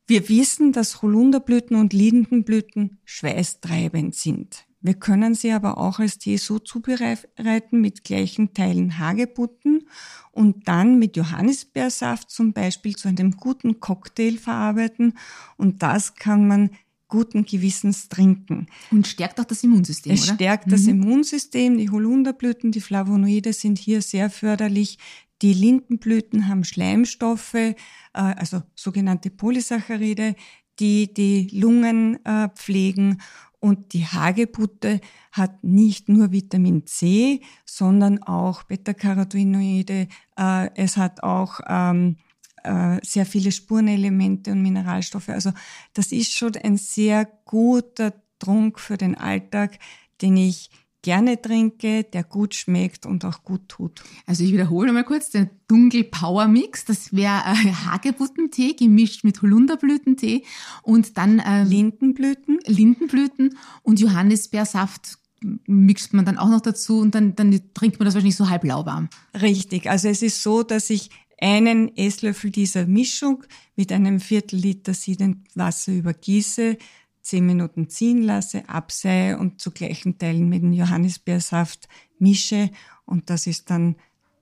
[0.06, 4.68] Wir wissen, dass Holunderblüten und Lindenblüten schweißtreibend sind.
[4.80, 9.90] Wir können sie aber auch als Tee so zubereiten mit gleichen Teilen Hagebutten
[10.32, 15.18] und dann mit Johannisbeersaft zum Beispiel zu einem guten Cocktail verarbeiten
[15.58, 16.70] und das kann man
[17.08, 18.68] guten Gewissens trinken.
[18.92, 20.36] Und stärkt auch das Immunsystem, es oder?
[20.36, 20.72] stärkt mhm.
[20.72, 21.78] das Immunsystem.
[21.78, 24.98] Die Holunderblüten, die Flavonoide sind hier sehr förderlich.
[25.42, 27.76] Die Lindenblüten haben Schleimstoffe, äh,
[28.14, 30.36] also sogenannte Polysaccharide,
[30.80, 33.20] die die Lungen äh, pflegen
[33.60, 40.08] und die Hagebutte hat nicht nur Vitamin C, sondern auch Beta-Carotinoide.
[40.38, 42.18] Äh, es hat auch ähm,
[42.64, 45.30] äh, sehr viele Spurenelemente und Mineralstoffe.
[45.30, 45.52] Also
[45.94, 49.80] das ist schon ein sehr guter Trunk für den Alltag,
[50.22, 50.70] den ich
[51.02, 54.04] gerne trinke, der gut schmeckt und auch gut tut.
[54.26, 59.42] Also ich wiederhole mal kurz, der Dunkel Power Mix, das wäre äh, Hagebuttentee gemischt mit
[59.42, 60.44] Holunderblütentee
[60.84, 62.60] und dann äh, Lindenblüten.
[62.66, 65.18] Lindenblüten und Johannisbeersaft
[65.66, 68.64] mixt man dann auch noch dazu und dann, dann trinkt man das wahrscheinlich so halb
[68.64, 69.08] lauwarm.
[69.40, 71.10] Richtig, also es ist so, dass ich
[71.40, 73.44] einen Esslöffel dieser Mischung
[73.76, 76.78] mit einem Viertel Liter siedend Wasser übergieße,
[77.22, 81.88] zehn Minuten ziehen lasse, abseihe und zu gleichen Teilen mit dem Johannisbeersaft
[82.20, 82.72] mische.
[83.06, 83.98] Und das ist dann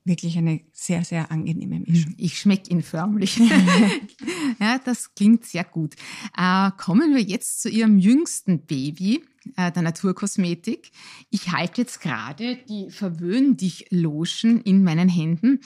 [0.05, 2.13] wirklich eine sehr, sehr angenehme Mischung.
[2.17, 3.37] Ich schmecke ihn förmlich.
[4.59, 5.95] ja, das klingt sehr gut.
[6.37, 9.23] Äh, kommen wir jetzt zu Ihrem jüngsten Baby,
[9.57, 10.91] äh, der Naturkosmetik.
[11.31, 15.61] Ich halte jetzt gerade die Verwöhn dich Lotion in meinen Händen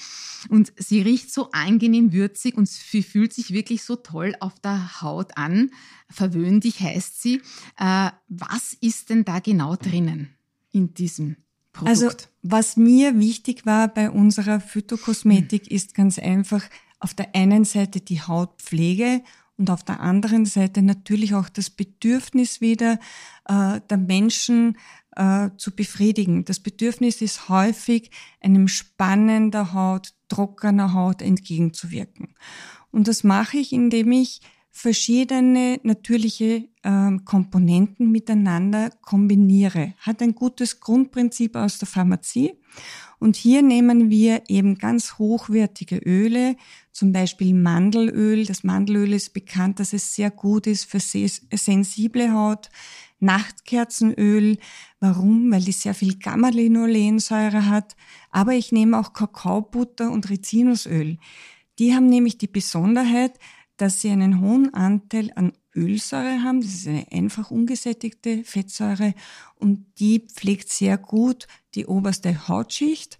[0.47, 5.01] und sie riecht so angenehm würzig und sie fühlt sich wirklich so toll auf der
[5.01, 5.71] Haut an.
[6.09, 7.41] Verwöhn dich heißt sie.
[7.77, 10.29] Äh, was ist denn da genau drinnen
[10.71, 11.35] in diesem
[11.79, 11.89] Produkt?
[11.89, 12.09] Also
[12.41, 15.75] was mir wichtig war bei unserer Phytokosmetik hm.
[15.75, 16.63] ist ganz einfach
[16.99, 19.21] auf der einen Seite die Hautpflege
[19.57, 22.99] und auf der anderen Seite natürlich auch das Bedürfnis wieder
[23.45, 24.77] äh, der Menschen
[25.15, 26.45] äh, zu befriedigen.
[26.45, 28.11] Das Bedürfnis ist häufig,
[28.41, 32.35] einem spannender Haut, trockener Haut entgegenzuwirken.
[32.91, 39.93] Und das mache ich, indem ich verschiedene natürliche äh, Komponenten miteinander kombiniere.
[39.99, 42.53] Hat ein gutes Grundprinzip aus der Pharmazie.
[43.19, 46.55] Und hier nehmen wir eben ganz hochwertige Öle,
[46.93, 48.45] zum Beispiel Mandelöl.
[48.45, 52.69] Das Mandelöl ist bekannt, dass es sehr gut ist für sensible Haut.
[53.19, 54.57] Nachtkerzenöl.
[55.01, 55.51] Warum?
[55.51, 57.97] Weil die sehr viel Gamma-Linolensäure hat.
[58.31, 61.17] Aber ich nehme auch Kakaobutter und Rizinusöl.
[61.79, 63.39] Die haben nämlich die Besonderheit,
[63.79, 66.61] dass sie einen hohen Anteil an Ölsäure haben.
[66.61, 69.13] Das ist eine einfach ungesättigte Fettsäure
[69.55, 73.17] und die pflegt sehr gut die oberste Hautschicht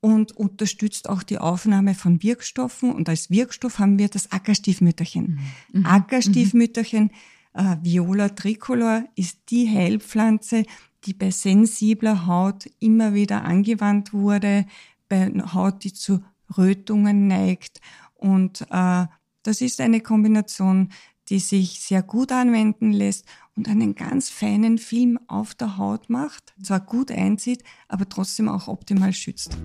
[0.00, 2.92] und unterstützt auch die Aufnahme von Wirkstoffen.
[2.92, 5.40] Und als Wirkstoff haben wir das Ackerstiefmütterchen.
[5.72, 5.80] Mhm.
[5.80, 5.86] mhm.
[5.86, 7.10] Ackerstiefmütterchen,
[7.52, 10.64] äh, Viola tricolor, ist die Heilpflanze,
[11.04, 14.66] die bei sensibler Haut immer wieder angewandt wurde,
[15.08, 16.22] bei Haut, die zu
[16.56, 17.80] Rötungen neigt.
[18.14, 19.06] Und äh,
[19.48, 20.90] das ist eine Kombination,
[21.30, 23.24] die sich sehr gut anwenden lässt
[23.56, 28.68] und einen ganz feinen Film auf der Haut macht, zwar gut einzieht, aber trotzdem auch
[28.68, 29.56] optimal schützt.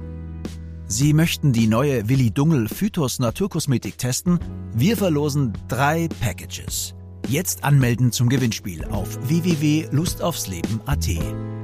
[0.88, 4.40] Sie möchten die neue Willi Dungel Phytos Naturkosmetik testen?
[4.74, 6.96] Wir verlosen drei Packages.
[7.28, 11.08] Jetzt anmelden zum Gewinnspiel auf www.lustaufsleben.at.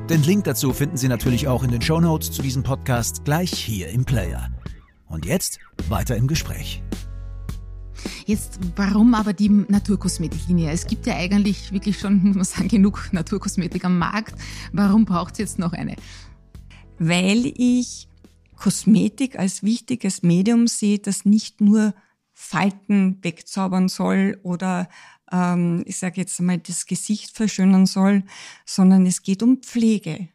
[0.09, 3.89] Den Link dazu finden Sie natürlich auch in den Shownotes zu diesem Podcast gleich hier
[3.89, 4.49] im Player.
[5.07, 6.83] Und jetzt weiter im Gespräch.
[8.25, 10.71] Jetzt, warum aber die Naturkosmetiklinie?
[10.71, 14.35] Es gibt ja eigentlich wirklich schon, muss man sagen, genug Naturkosmetik am Markt.
[14.71, 15.95] Warum braucht es jetzt noch eine?
[16.97, 18.07] Weil ich
[18.55, 21.93] Kosmetik als wichtiges Medium sehe, das nicht nur
[22.33, 24.89] Falten wegzaubern soll oder
[25.31, 28.23] ähm, ich sage jetzt einmal das Gesicht verschönern soll,
[28.65, 30.29] sondern es geht um Pflege.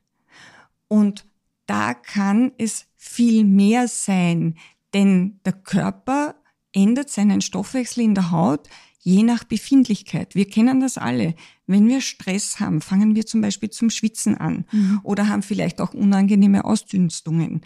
[0.88, 1.26] Und
[1.66, 4.56] da kann es viel mehr sein,
[4.92, 6.36] denn der Körper
[6.74, 8.68] ändert seinen Stoffwechsel in der Haut
[9.04, 10.34] je nach Befindlichkeit.
[10.34, 11.34] Wir kennen das alle.
[11.66, 15.00] Wenn wir Stress haben, fangen wir zum Beispiel zum Schwitzen an mhm.
[15.02, 17.60] oder haben vielleicht auch unangenehme Ausdünstungen.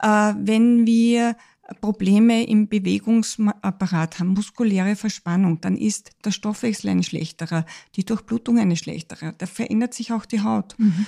[0.00, 1.36] Äh, wenn wir
[1.80, 8.76] Probleme im Bewegungsapparat haben, muskuläre Verspannung, dann ist der Stoffwechsel ein schlechterer, die Durchblutung eine
[8.76, 9.34] schlechtere.
[9.38, 10.74] Da verändert sich auch die Haut.
[10.78, 11.06] Mhm.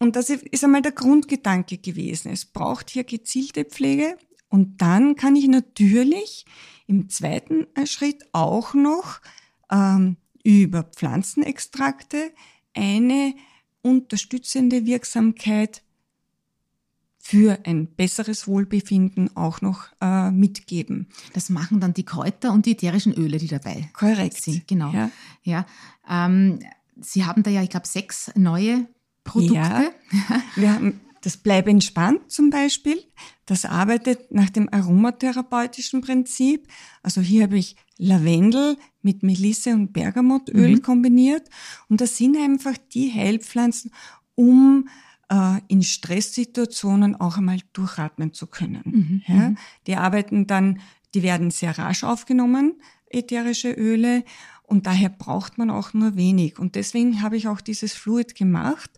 [0.00, 2.32] Und das ist einmal der Grundgedanke gewesen.
[2.32, 4.16] Es braucht hier gezielte Pflege
[4.48, 6.44] und dann kann ich natürlich
[6.92, 9.20] im zweiten Schritt auch noch
[9.70, 12.32] ähm, über Pflanzenextrakte
[12.74, 13.34] eine
[13.80, 15.82] unterstützende Wirksamkeit
[17.18, 21.08] für ein besseres Wohlbefinden auch noch äh, mitgeben.
[21.32, 24.42] Das machen dann die Kräuter und die ätherischen Öle, die dabei Korrekt.
[24.42, 24.66] sind.
[24.66, 24.92] Genau.
[24.92, 25.10] Ja.
[25.44, 25.66] ja.
[26.08, 26.58] Ähm,
[27.00, 28.86] Sie haben da ja, ich glaube, sechs neue
[29.24, 29.54] Produkte.
[29.54, 29.92] Ja.
[30.56, 33.02] Wir haben das Bleib entspannt zum Beispiel,
[33.46, 36.68] das arbeitet nach dem aromatherapeutischen Prinzip.
[37.02, 40.82] Also hier habe ich Lavendel mit Melisse und Bergamottöl mhm.
[40.82, 41.48] kombiniert.
[41.88, 43.92] Und das sind einfach die Heilpflanzen,
[44.34, 44.88] um
[45.28, 48.82] äh, in Stresssituationen auch einmal durchatmen zu können.
[48.84, 49.22] Mhm.
[49.26, 49.58] Ja, mhm.
[49.86, 50.80] die arbeiten dann,
[51.14, 52.80] die werden sehr rasch aufgenommen,
[53.10, 54.24] ätherische Öle.
[54.64, 56.58] Und daher braucht man auch nur wenig.
[56.58, 58.90] Und deswegen habe ich auch dieses Fluid gemacht,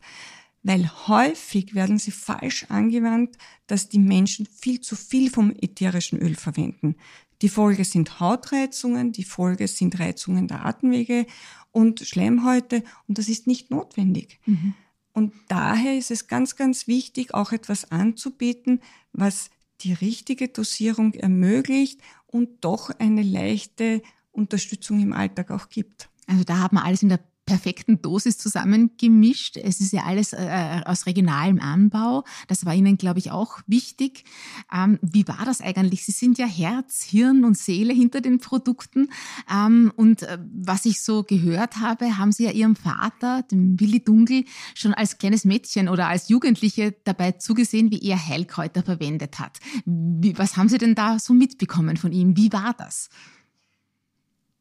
[0.65, 3.37] weil häufig werden sie falsch angewandt,
[3.69, 6.97] dass die Menschen viel zu viel vom ätherischen Öl verwenden.
[7.43, 11.27] Die Folge sind Hautreizungen, die Folge sind Reizungen der Atemwege
[11.71, 14.41] und Schleimhäute und das ist nicht notwendig.
[14.47, 14.75] Mhm.
[15.13, 18.81] Und daher ist es ganz, ganz wichtig, auch etwas anzubieten,
[19.13, 19.51] was
[19.83, 26.09] die richtige Dosierung ermöglicht und doch eine leichte Unterstützung im Alltag auch gibt.
[26.27, 29.57] Also da haben wir alles in der perfekten Dosis zusammengemischt.
[29.57, 32.25] Es ist ja alles äh, aus regionalem Anbau.
[32.49, 34.25] Das war Ihnen, glaube ich, auch wichtig.
[34.73, 36.05] Ähm, wie war das eigentlich?
[36.05, 39.11] Sie sind ja Herz, Hirn und Seele hinter den Produkten.
[39.51, 44.03] Ähm, und äh, was ich so gehört habe, haben Sie ja Ihrem Vater, dem Willi
[44.03, 49.59] Dunkel, schon als kleines Mädchen oder als Jugendliche dabei zugesehen, wie er Heilkräuter verwendet hat.
[49.85, 52.37] Wie, was haben Sie denn da so mitbekommen von ihm?
[52.37, 53.11] Wie war das?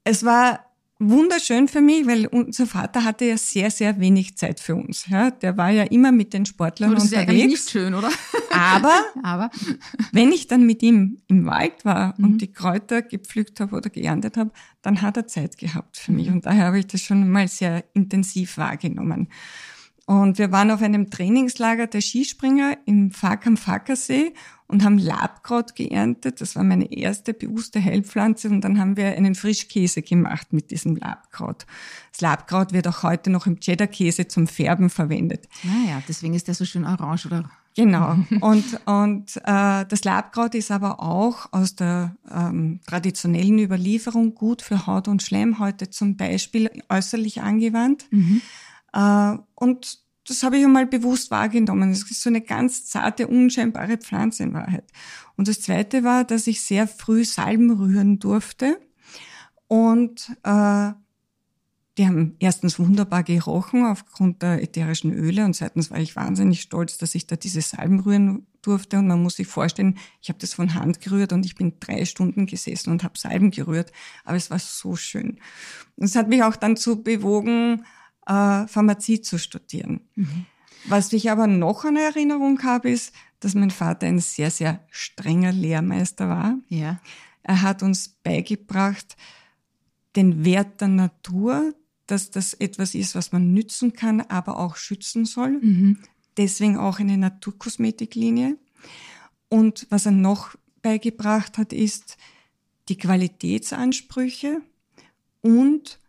[0.03, 4.75] Es war wunderschön für mich, weil unser Vater hatte ja sehr, sehr wenig Zeit für
[4.75, 5.07] uns.
[5.07, 7.27] Ja, der war ja immer mit den Sportlern oh, das unterwegs.
[7.27, 8.09] Das ist ja nicht schön, oder?
[8.51, 9.49] Aber, Aber
[10.11, 12.25] wenn ich dann mit ihm im Wald war mhm.
[12.25, 14.51] und die Kräuter gepflückt habe oder geerntet habe,
[14.81, 16.29] dann hat er Zeit gehabt für mich.
[16.29, 19.29] Und daher habe ich das schon mal sehr intensiv wahrgenommen.
[20.05, 24.33] Und wir waren auf einem Trainingslager der Skispringer im Fark am Fackersee
[24.73, 26.41] und haben Labkraut geerntet.
[26.41, 28.49] Das war meine erste bewusste Heilpflanze.
[28.49, 31.67] Und dann haben wir einen Frischkäse gemacht mit diesem Labkraut.
[32.11, 35.47] Das Labkraut wird auch heute noch im Cheddar-Käse zum Färben verwendet.
[35.61, 37.49] Naja, deswegen ist der so schön orange, oder?
[37.75, 38.17] Genau.
[38.41, 44.85] Und, und äh, das Labkraut ist aber auch aus der ähm, traditionellen Überlieferung gut für
[44.85, 48.05] Haut und Schleimhäute zum Beispiel äußerlich angewandt.
[48.11, 48.41] Mhm.
[48.93, 51.91] Äh, und das habe ich einmal bewusst wahrgenommen.
[51.91, 54.85] Es ist so eine ganz zarte, unscheinbare Pflanze in Wahrheit.
[55.35, 58.79] Und das Zweite war, dass ich sehr früh Salben rühren durfte.
[59.67, 60.91] Und äh,
[61.97, 66.97] die haben erstens wunderbar gerochen aufgrund der ätherischen Öle und zweitens war ich wahnsinnig stolz,
[66.97, 68.97] dass ich da diese Salben rühren durfte.
[68.97, 72.05] Und man muss sich vorstellen, ich habe das von Hand gerührt und ich bin drei
[72.05, 73.91] Stunden gesessen und habe Salben gerührt.
[74.23, 75.39] Aber es war so schön.
[75.95, 77.85] Und es hat mich auch dann zu bewogen,
[78.25, 80.01] äh, Pharmazie zu studieren.
[80.15, 80.45] Mhm.
[80.85, 85.51] Was ich aber noch an Erinnerung habe, ist, dass mein Vater ein sehr, sehr strenger
[85.51, 86.57] Lehrmeister war.
[86.69, 86.99] Ja.
[87.43, 89.15] Er hat uns beigebracht,
[90.15, 91.73] den Wert der Natur,
[92.07, 95.59] dass das etwas ist, was man nützen kann, aber auch schützen soll.
[95.61, 95.99] Mhm.
[96.37, 98.57] Deswegen auch eine Naturkosmetiklinie.
[99.49, 102.17] Und was er noch beigebracht hat, ist
[102.89, 104.61] die Qualitätsansprüche
[105.41, 105.99] und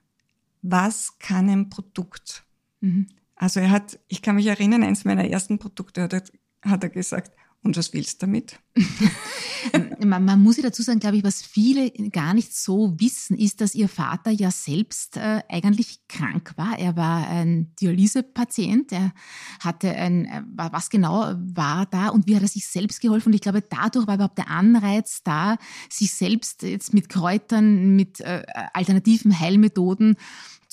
[0.64, 2.44] was kann ein Produkt?
[2.81, 3.07] Mhm.
[3.37, 6.22] Also er hat, ich kann mich erinnern, eins meiner ersten Produkte hat er,
[6.62, 7.33] hat er gesagt,
[7.64, 8.61] und was willst du damit?
[10.05, 13.62] man, man, muss ja dazu sagen, glaube ich, was viele gar nicht so wissen, ist,
[13.62, 16.79] dass ihr Vater ja selbst äh, eigentlich krank war.
[16.79, 18.92] Er war ein Dialysepatient.
[18.92, 19.14] Er
[19.61, 23.31] hatte ein, äh, was genau war da und wie hat er sich selbst geholfen?
[23.31, 25.57] Und ich glaube, dadurch war überhaupt der Anreiz da,
[25.88, 28.42] sich selbst jetzt mit Kräutern, mit äh,
[28.74, 30.16] alternativen Heilmethoden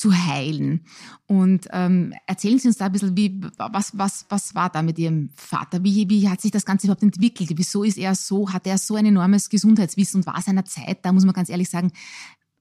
[0.02, 0.84] zu heilen.
[1.28, 4.98] Und ähm, erzählen Sie uns da ein bisschen, wie, was, was, was war da mit
[4.98, 5.84] Ihrem Vater?
[5.84, 7.52] Wie, wie hat sich das Ganze überhaupt entwickelt?
[7.54, 11.12] Wieso ist er so, hat er so ein enormes Gesundheitswissen und war seiner Zeit, da
[11.14, 11.92] muss man ganz ehrlich sagen,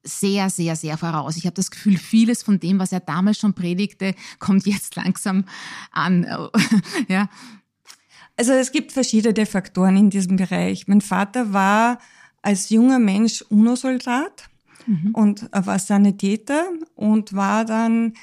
[0.03, 1.35] sehr, sehr, sehr voraus.
[1.35, 5.45] Ich habe das Gefühl, vieles von dem, was er damals schon predigte, kommt jetzt langsam
[5.91, 6.27] an.
[7.07, 7.27] ja.
[8.37, 10.87] Also es gibt verschiedene Faktoren in diesem Bereich.
[10.87, 11.97] Mein Vater war
[12.43, 14.50] als junger Mensch UNO-Soldat
[14.85, 15.11] mhm.
[15.13, 16.65] und war Sanitäter
[16.95, 18.13] und war dann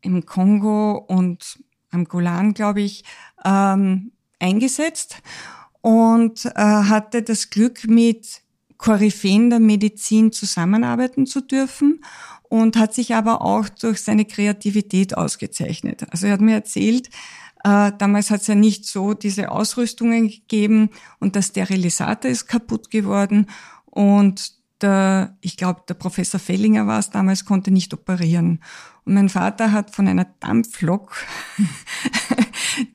[0.00, 1.58] im Kongo und
[1.90, 3.04] am Golan, glaube ich,
[3.44, 5.22] ähm, eingesetzt
[5.80, 8.42] und äh, hatte das Glück, mit
[8.78, 12.04] Koryphäen der Medizin zusammenarbeiten zu dürfen
[12.48, 16.04] und hat sich aber auch durch seine Kreativität ausgezeichnet.
[16.10, 17.08] Also er hat mir erzählt,
[17.64, 22.90] äh, damals hat es ja nicht so diese Ausrüstungen gegeben und der Sterilisator ist kaputt
[22.90, 23.46] geworden
[23.84, 28.62] und der, ich glaube, der Professor Fellinger war es damals, konnte nicht operieren.
[29.04, 31.16] Und mein Vater hat von einer Dampflok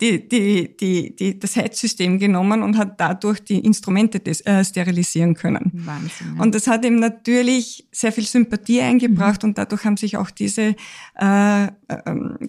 [0.02, 5.34] die, die, die, die, das Heizsystem genommen und hat dadurch die Instrumente des, äh, sterilisieren
[5.36, 5.72] können.
[5.74, 6.44] Wahnsinn, ja.
[6.44, 9.50] Und das hat ihm natürlich sehr viel Sympathie eingebracht mhm.
[9.50, 10.76] und dadurch haben sich auch diese
[11.20, 11.70] äh, äh,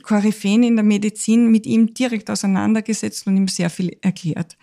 [0.02, 4.56] Koryphäen in der Medizin mit ihm direkt auseinandergesetzt und ihm sehr viel erklärt.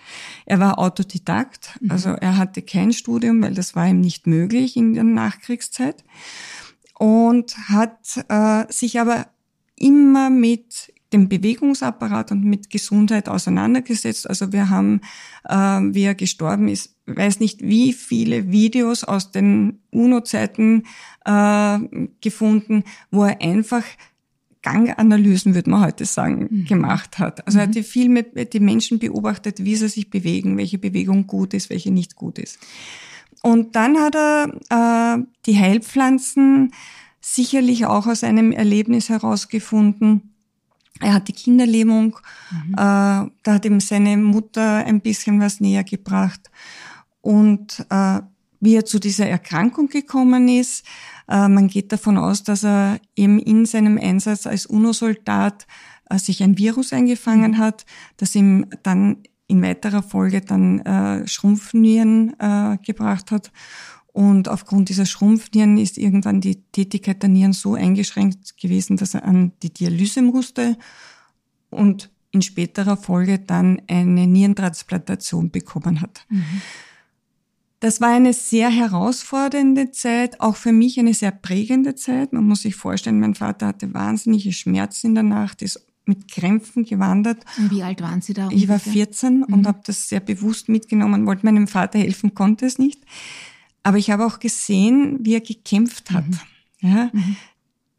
[0.46, 1.92] Er war Autodidakt, mhm.
[1.92, 6.04] also er hatte kein Studium, weil das war ihm nicht möglich in der Nachkriegszeit
[6.98, 9.28] und hat äh, sich aber
[9.76, 14.30] immer mit dem Bewegungsapparat und mit Gesundheit auseinandergesetzt.
[14.30, 15.02] Also wir haben,
[15.48, 20.84] äh, wie er gestorben ist, weiß nicht wie viele Videos aus den UNO-Zeiten
[21.26, 21.80] äh,
[22.22, 23.84] gefunden, wo er einfach
[24.62, 26.66] Ganganalysen, würde man heute sagen, mhm.
[26.66, 27.46] gemacht hat.
[27.46, 27.84] Also er hat mhm.
[27.84, 32.16] viel mit die Menschen beobachtet, wie sie sich bewegen, welche Bewegung gut ist, welche nicht
[32.16, 32.60] gut ist.
[33.42, 36.72] Und dann hat er äh, die Heilpflanzen
[37.22, 40.35] sicherlich auch aus einem Erlebnis herausgefunden.
[41.02, 42.18] Er hat die Kinderlähmung,
[42.52, 42.74] mhm.
[42.74, 46.50] äh, da hat ihm seine Mutter ein bisschen was näher gebracht.
[47.22, 48.22] Und äh,
[48.66, 50.86] wie er zu dieser Erkrankung gekommen ist.
[51.30, 55.68] Äh, man geht davon aus, dass er eben in seinem Einsatz als UNO-Soldat
[56.10, 57.58] äh, sich ein Virus eingefangen mhm.
[57.60, 57.86] hat,
[58.18, 63.52] das ihm dann in weiterer Folge dann äh, Schrumpfnieren äh, gebracht hat.
[64.16, 69.26] Und aufgrund dieser Schrumpfnieren ist irgendwann die Tätigkeit der Nieren so eingeschränkt gewesen, dass er
[69.26, 70.78] an die Dialyse musste
[71.70, 76.26] und in späterer Folge dann eine Nierentransplantation bekommen hat.
[76.30, 76.62] Mhm.
[77.82, 82.32] Das war eine sehr herausfordernde Zeit, auch für mich eine sehr prägende Zeit.
[82.32, 86.86] Man muss sich vorstellen, mein Vater hatte wahnsinnige Schmerzen in der Nacht, ist mit Krämpfen
[86.86, 87.44] gewandert.
[87.58, 88.44] Und wie alt waren Sie da?
[88.46, 88.64] Ungefähr?
[88.64, 89.44] Ich war 14 mhm.
[89.54, 93.02] und habe das sehr bewusst mitgenommen, wollte meinem Vater helfen, konnte es nicht.
[93.86, 96.26] Aber ich habe auch gesehen, wie er gekämpft hat.
[96.82, 96.90] Mhm.
[96.90, 97.10] Ja?
[97.14, 97.36] Mhm.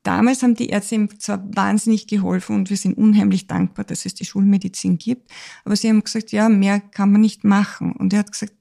[0.02, 4.14] Damals haben die Ärzte ihm zwar wahnsinnig geholfen und wir sind unheimlich dankbar, dass es
[4.14, 5.30] die Schulmedizin gibt,
[5.64, 7.92] aber sie haben gesagt, ja, mehr kann man nicht machen.
[7.92, 8.52] Und er hat gesagt,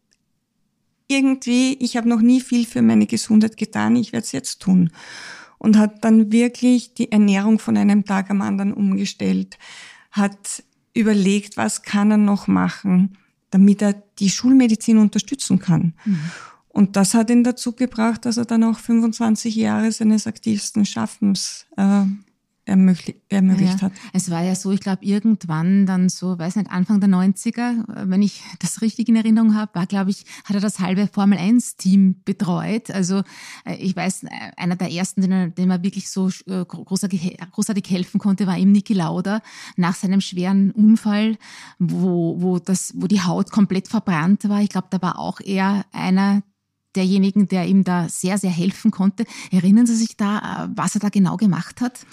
[1.07, 4.91] irgendwie, ich habe noch nie viel für meine Gesundheit getan, ich werde es jetzt tun.
[5.57, 9.57] Und hat dann wirklich die Ernährung von einem Tag am anderen umgestellt,
[10.11, 13.17] hat überlegt, was kann er noch machen,
[13.49, 15.93] damit er die Schulmedizin unterstützen kann.
[16.05, 16.19] Mhm.
[16.75, 21.67] Und das hat ihn dazu gebracht, dass er dann auch 25 Jahre seines aktivsten Schaffens
[21.77, 22.03] äh,
[22.65, 23.93] ermöglicht, ermöglicht ja, hat.
[24.11, 28.21] Es war ja so, ich glaube, irgendwann dann so, weiß nicht, Anfang der 90er, wenn
[28.21, 32.23] ich das richtig in Erinnerung habe, war, glaube ich, hat er das halbe Formel 1-Team
[32.25, 32.91] betreut.
[32.91, 33.21] Also
[33.63, 34.25] äh, ich weiß,
[34.57, 38.73] einer der ersten, er, dem er wirklich so äh, großartig, großartig helfen konnte, war eben
[38.73, 39.41] Niki Lauda
[39.77, 41.37] nach seinem schweren Unfall,
[41.79, 44.61] wo, wo, das, wo die Haut komplett verbrannt war.
[44.61, 46.43] Ich glaube, da war auch er einer
[46.95, 49.25] derjenigen, der ihm da sehr, sehr helfen konnte.
[49.51, 52.05] Erinnern Sie sich da, äh, was er da genau gemacht hat?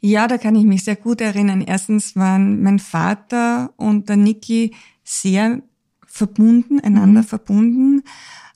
[0.00, 1.60] Ja, da kann ich mich sehr gut erinnern.
[1.60, 5.62] Erstens waren mein Vater und der Niki sehr
[6.06, 7.26] verbunden, einander mhm.
[7.26, 8.02] verbunden.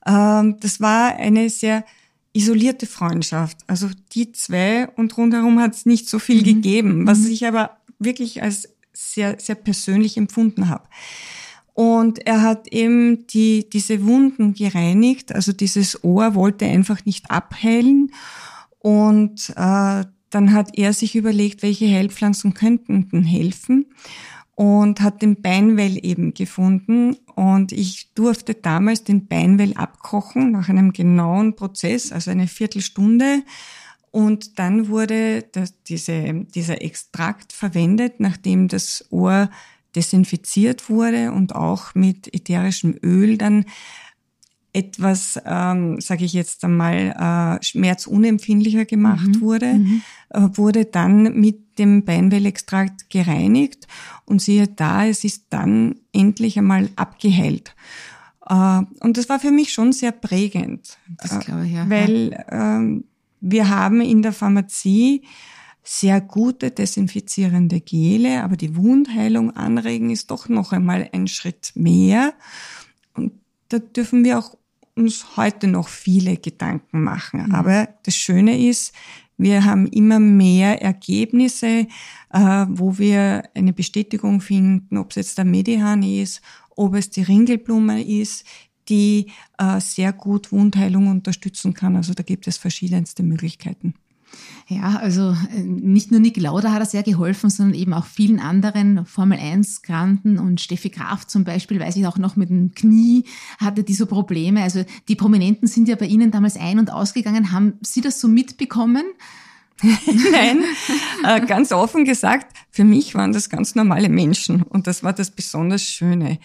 [0.05, 1.85] Ähm, das war eine sehr
[2.33, 3.59] isolierte Freundschaft.
[3.66, 6.44] Also die zwei und rundherum hat es nicht so viel mhm.
[6.44, 7.31] gegeben, was mhm.
[7.31, 10.85] ich aber wirklich als sehr, sehr persönlich empfunden habe.
[11.76, 18.12] Und er hat eben die, diese Wunden gereinigt, also dieses Ohr wollte einfach nicht abheilen.
[18.78, 23.84] Und äh, dann hat er sich überlegt, welche Heilpflanzen könnten denn helfen
[24.54, 27.18] und hat den Beinwell eben gefunden.
[27.34, 33.42] Und ich durfte damals den Beinwell abkochen nach einem genauen Prozess, also eine Viertelstunde.
[34.10, 39.50] Und dann wurde das, diese, dieser Extrakt verwendet, nachdem das Ohr
[39.96, 43.64] desinfiziert wurde und auch mit ätherischem Öl dann
[44.76, 49.40] etwas, ähm, sage ich jetzt einmal, äh, schmerzunempfindlicher gemacht mhm.
[49.40, 50.02] wurde, mhm.
[50.28, 53.87] Äh, wurde dann mit dem Beinwellextrakt gereinigt
[54.26, 57.74] und siehe da, es ist dann endlich einmal abgeheilt.
[58.46, 61.88] Äh, und das war für mich schon sehr prägend, das glaube ich, ja.
[61.88, 63.02] weil äh,
[63.40, 65.22] wir haben in der Pharmazie
[65.88, 72.35] sehr gute desinfizierende Gele, aber die Wundheilung anregen ist doch noch einmal ein Schritt mehr.
[73.14, 73.33] Und
[73.68, 74.57] da dürfen wir auch
[74.96, 77.46] uns heute noch viele Gedanken machen.
[77.46, 77.55] Mhm.
[77.55, 78.94] Aber das Schöne ist,
[79.38, 81.87] wir haben immer mehr Ergebnisse,
[82.33, 86.40] äh, wo wir eine Bestätigung finden, ob es jetzt der Medihan ist,
[86.75, 88.44] ob es die Ringelblume ist,
[88.88, 91.96] die äh, sehr gut Wundheilung unterstützen kann.
[91.96, 93.94] Also da gibt es verschiedenste Möglichkeiten.
[94.68, 98.40] Ja, also äh, nicht nur Nick Lauda hat er sehr geholfen, sondern eben auch vielen
[98.40, 102.72] anderen Formel 1 Granten und Steffi Graf zum Beispiel, weiß ich auch noch mit dem
[102.75, 103.25] Knie,
[103.59, 104.62] hatte diese Probleme.
[104.62, 107.53] Also die Prominenten sind ja bei Ihnen damals ein- und ausgegangen.
[107.53, 109.05] Haben Sie das so mitbekommen?
[110.33, 110.64] Nein,
[111.22, 115.31] äh, ganz offen gesagt, für mich waren das ganz normale Menschen und das war das
[115.31, 116.38] besonders Schöne.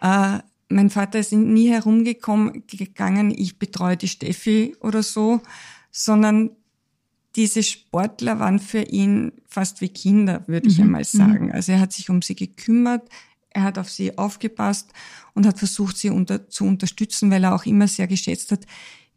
[0.00, 0.38] Äh,
[0.70, 5.40] mein Vater ist nie herumgekommen, gegangen, ich betreue die Steffi oder so,
[5.90, 6.50] sondern
[7.36, 10.84] diese Sportler waren für ihn fast wie Kinder, würde ich mhm.
[10.84, 11.18] einmal mhm.
[11.18, 11.52] sagen.
[11.52, 13.08] Also er hat sich um sie gekümmert,
[13.50, 14.92] er hat auf sie aufgepasst
[15.34, 18.66] und hat versucht, sie unter, zu unterstützen, weil er auch immer sehr geschätzt hat,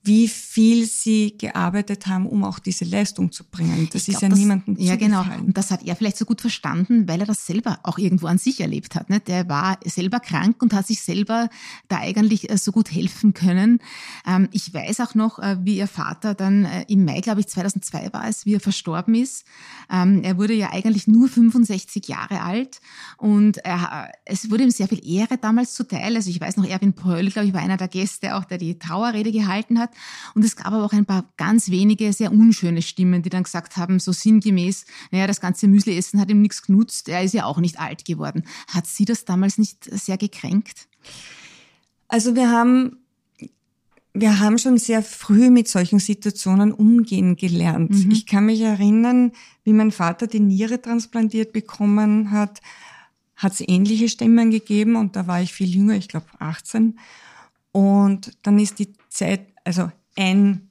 [0.06, 3.88] wie viel sie gearbeitet haben, um auch diese Leistung zu bringen.
[3.94, 5.24] Das ich ist glaub, ja das, niemandem Ja, genau.
[5.39, 8.38] Und das hat er vielleicht so gut verstanden, weil er das selber auch irgendwo an
[8.38, 9.10] sich erlebt hat.
[9.10, 9.22] Ne?
[9.22, 11.50] Der war selber krank und hat sich selber
[11.88, 13.80] da eigentlich äh, so gut helfen können.
[14.28, 17.48] Ähm, ich weiß auch noch, äh, wie ihr Vater dann äh, im Mai, glaube ich,
[17.48, 19.46] 2002 war es, wie er verstorben ist.
[19.89, 22.82] Ähm, er wurde ja eigentlich nur 65 Jahre alt
[23.18, 23.60] und
[24.26, 26.16] es wurde ihm sehr viel Ehre damals zuteil.
[26.16, 28.78] Also ich weiß noch, Erwin Pröll, glaube ich, war einer der Gäste auch, der die
[28.78, 29.92] Trauerrede gehalten hat.
[30.36, 33.77] Und es gab aber auch ein paar ganz wenige sehr unschöne Stimmen, die dann gesagt
[33.77, 37.60] haben, so sinngemäß, naja, das ganze Müsli-Essen hat ihm nichts genutzt, er ist ja auch
[37.60, 38.43] nicht alt geworden.
[38.67, 40.87] Hat Sie das damals nicht sehr gekränkt?
[42.08, 42.98] Also wir haben
[44.13, 47.89] wir haben schon sehr früh mit solchen Situationen umgehen gelernt.
[47.89, 48.12] Mhm.
[48.12, 49.31] Ich kann mich erinnern,
[49.63, 52.62] wie mein Vater die Niere transplantiert bekommen hat,
[53.35, 57.00] hat es ähnliche Stimmen gegeben und da war ich viel jünger, ich glaube 18.
[57.74, 60.69] Und dann ist die Zeit, also ein,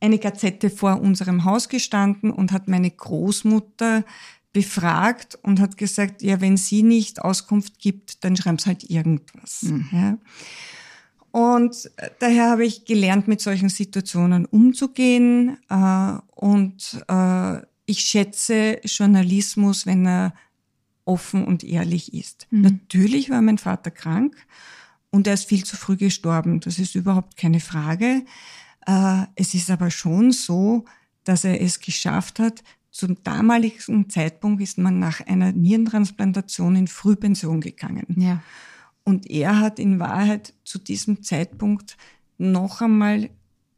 [0.00, 4.04] eine Gazette vor unserem Haus gestanden und hat meine Großmutter
[4.52, 9.62] befragt und hat gesagt, ja, wenn sie nicht Auskunft gibt, dann schreiben sie halt irgendwas.
[9.62, 9.88] Mhm.
[9.92, 10.18] Ja.
[11.30, 15.58] Und daher habe ich gelernt, mit solchen Situationen umzugehen.
[15.68, 20.34] Äh, und äh, ich schätze Journalismus, wenn er
[21.04, 22.48] offen und ehrlich ist.
[22.50, 22.62] Mhm.
[22.62, 24.34] Natürlich war mein Vater krank
[25.10, 26.60] und er ist viel zu früh gestorben.
[26.60, 28.24] Das ist überhaupt keine Frage.
[28.86, 30.84] Äh, es ist aber schon so,
[31.24, 32.62] dass er es geschafft hat.
[32.90, 38.06] Zum damaligen Zeitpunkt ist man nach einer Nierentransplantation in Frühpension gegangen.
[38.16, 38.42] Ja.
[39.04, 41.96] Und er hat in Wahrheit zu diesem Zeitpunkt
[42.36, 43.30] noch einmal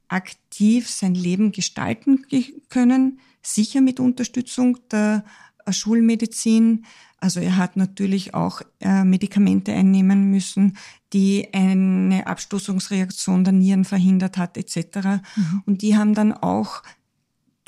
[0.08, 2.26] aktiv sein Leben gestalten
[2.68, 5.24] können, sicher mit Unterstützung der
[5.68, 6.84] Schulmedizin.
[7.20, 10.78] Also er hat natürlich auch äh, Medikamente einnehmen müssen,
[11.12, 15.20] die eine Abstoßungsreaktion der Nieren verhindert hat etc.
[15.36, 15.62] Mhm.
[15.66, 16.82] Und die haben dann auch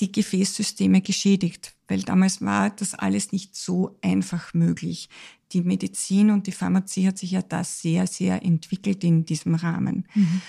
[0.00, 5.08] die Gefäßsysteme geschädigt, weil damals war das alles nicht so einfach möglich
[5.52, 10.06] die Medizin und die Pharmazie hat sich ja da sehr, sehr entwickelt in diesem Rahmen.
[10.14, 10.40] Mhm.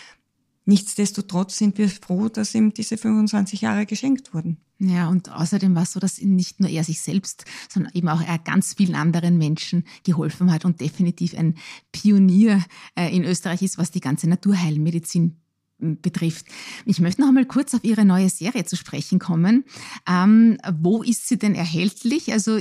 [0.66, 4.58] Nichtsdestotrotz sind wir froh, dass ihm diese 25 Jahre geschenkt wurden.
[4.86, 8.22] Ja, und außerdem war es so, dass nicht nur er sich selbst, sondern eben auch
[8.22, 11.56] er ganz vielen anderen Menschen geholfen hat und definitiv ein
[11.94, 12.62] Pionier
[12.96, 15.38] äh, in Österreich ist, was die ganze Naturheilmedizin
[15.78, 16.46] betrifft.
[16.86, 19.66] Ich möchte noch einmal kurz auf Ihre neue Serie zu sprechen kommen.
[20.08, 22.32] Ähm, wo ist sie denn erhältlich?
[22.32, 22.58] Also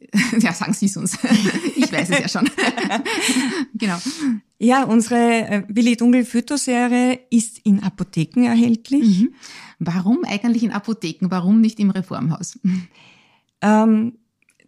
[0.40, 1.18] Ja, sagen Sie es uns.
[1.76, 2.48] Ich weiß es ja schon.
[3.74, 3.98] genau.
[4.58, 9.20] Ja, unsere äh, Willi Dunkel Phytoserie ist in Apotheken erhältlich.
[9.20, 9.34] Mhm.
[9.78, 11.30] Warum eigentlich in Apotheken?
[11.30, 12.58] Warum nicht im Reformhaus?
[13.60, 14.18] Ähm,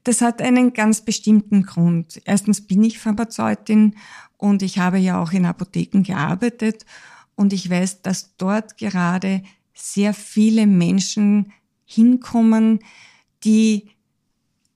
[0.05, 2.20] das hat einen ganz bestimmten Grund.
[2.24, 3.97] Erstens bin ich Pharmazeutin
[4.37, 6.85] und ich habe ja auch in Apotheken gearbeitet
[7.35, 9.43] und ich weiß, dass dort gerade
[9.74, 11.53] sehr viele Menschen
[11.85, 12.81] hinkommen,
[13.45, 13.91] die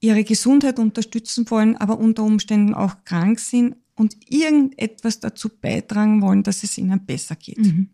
[0.03, 6.43] ihre Gesundheit unterstützen wollen, aber unter Umständen auch krank sind und irgendetwas dazu beitragen wollen,
[6.43, 7.59] dass es ihnen besser geht.
[7.59, 7.89] Mhm.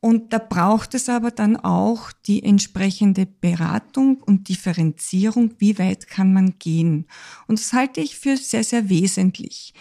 [0.00, 6.32] Und da braucht es aber dann auch die entsprechende Beratung und Differenzierung, wie weit kann
[6.32, 7.06] man gehen.
[7.48, 9.74] Und das halte ich für sehr, sehr wesentlich.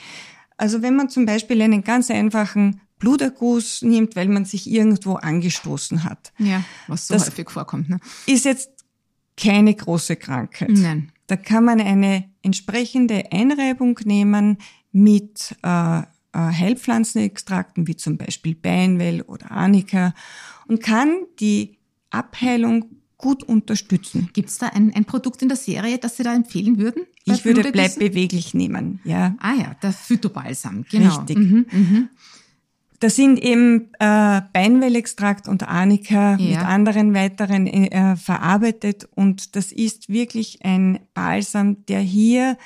[0.55, 6.03] Also wenn man zum Beispiel einen ganz einfachen Bluterguss nimmt, weil man sich irgendwo angestoßen
[6.03, 6.33] hat.
[6.39, 7.89] Ja, was so häufig vorkommt.
[7.89, 7.99] Ne?
[8.25, 8.71] Ist jetzt
[9.35, 10.71] keine große Krankheit.
[10.71, 11.11] Nein.
[11.27, 14.57] Da kann man eine entsprechende Einreibung nehmen
[14.91, 16.03] mit äh, äh,
[16.33, 20.13] Heilpflanzenextrakten wie zum Beispiel Beinwell oder Arnika
[20.67, 21.77] und kann die
[22.09, 22.85] Abheilung
[23.17, 24.29] gut unterstützen.
[24.33, 27.03] Gibt es da ein, ein Produkt in der Serie, das Sie da empfehlen würden?
[27.25, 29.35] Ich würde Bleib beweglich nehmen, ja.
[29.39, 31.17] Ah ja, der Phytobalsam, genau.
[31.17, 31.37] Richtig.
[31.37, 32.09] Mhm, mhm.
[32.99, 36.37] Da sind eben äh, Beinwellextrakt und Arnika ja.
[36.37, 42.57] mit anderen weiteren äh, verarbeitet und das ist wirklich ein Balsam, der hier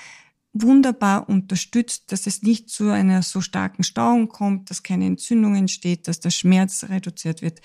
[0.53, 6.07] wunderbar unterstützt, dass es nicht zu einer so starken Stauung kommt, dass keine Entzündung entsteht,
[6.07, 7.61] dass der Schmerz reduziert wird.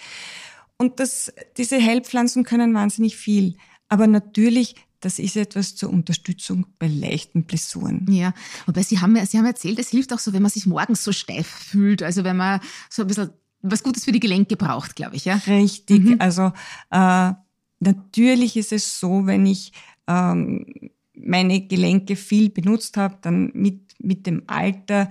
[0.78, 3.56] Und das, diese Heilpflanzen können wahnsinnig viel.
[3.88, 4.74] Aber natürlich
[5.06, 8.04] das ist etwas zur Unterstützung bei leichten Blessuren.
[8.10, 8.34] Ja,
[8.66, 11.12] wobei Sie haben, Sie haben erzählt, es hilft auch so, wenn man sich morgens so
[11.12, 12.58] steif fühlt, also wenn man
[12.90, 13.30] so ein bisschen
[13.62, 15.40] was Gutes für die Gelenke braucht, glaube ich, ja?
[15.46, 16.16] Richtig, mhm.
[16.18, 16.50] also
[16.90, 17.32] äh,
[17.78, 19.70] natürlich ist es so, wenn ich
[20.08, 25.08] ähm, meine Gelenke viel benutzt habe, dann mit, mit dem Alter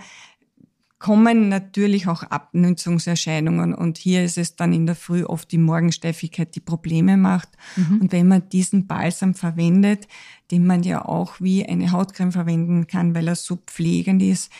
[0.97, 6.55] kommen natürlich auch Abnützungserscheinungen und hier ist es dann in der Früh oft die Morgensteifigkeit,
[6.55, 7.49] die Probleme macht.
[7.75, 8.01] Mhm.
[8.01, 10.07] Und wenn man diesen Balsam verwendet,
[10.51, 14.51] den man ja auch wie eine Hautcreme verwenden kann, weil er so pflegend ist,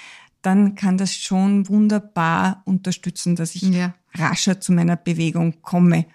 [0.41, 3.95] dann kann das schon wunderbar unterstützen, dass ich ja.
[4.13, 6.05] rascher zu meiner Bewegung komme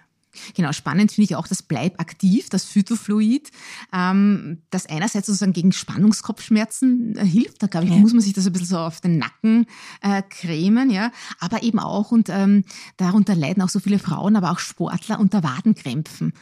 [0.55, 3.51] Genau, spannend finde ich auch das Bleib aktiv, das Phytofluid,
[3.93, 7.61] ähm, das einerseits sozusagen gegen Spannungskopfschmerzen äh, hilft.
[7.63, 7.99] Da glaube ich, ja.
[7.99, 9.65] muss man sich das ein bisschen so auf den Nacken
[10.01, 11.11] äh, cremen, ja.
[11.39, 12.63] Aber eben auch, und ähm,
[12.97, 16.33] darunter leiden auch so viele Frauen, aber auch Sportler unter Wadenkrämpfen.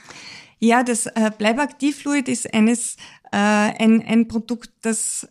[0.60, 2.98] Ja, das äh, Bleibaktivfluid ist eines,
[3.32, 5.28] äh, ein, ein Produkt, das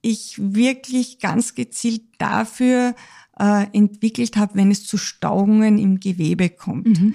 [0.00, 2.94] ich wirklich ganz gezielt dafür
[3.38, 7.00] äh, entwickelt habe, wenn es zu Staugungen im Gewebe kommt.
[7.00, 7.14] Mhm.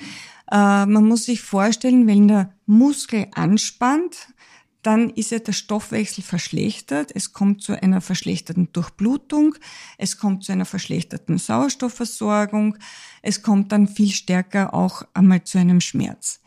[0.52, 4.28] Äh, man muss sich vorstellen, wenn der Muskel anspannt,
[4.82, 7.12] dann ist ja der Stoffwechsel verschlechtert.
[7.14, 9.56] Es kommt zu einer verschlechterten Durchblutung.
[9.98, 12.78] Es kommt zu einer verschlechterten Sauerstoffversorgung.
[13.22, 16.42] Es kommt dann viel stärker auch einmal zu einem Schmerz.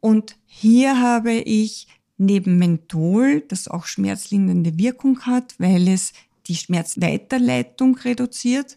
[0.00, 6.12] Und hier habe ich neben Menthol, das auch schmerzlindernde Wirkung hat, weil es
[6.46, 8.76] die Schmerzweiterleitung reduziert,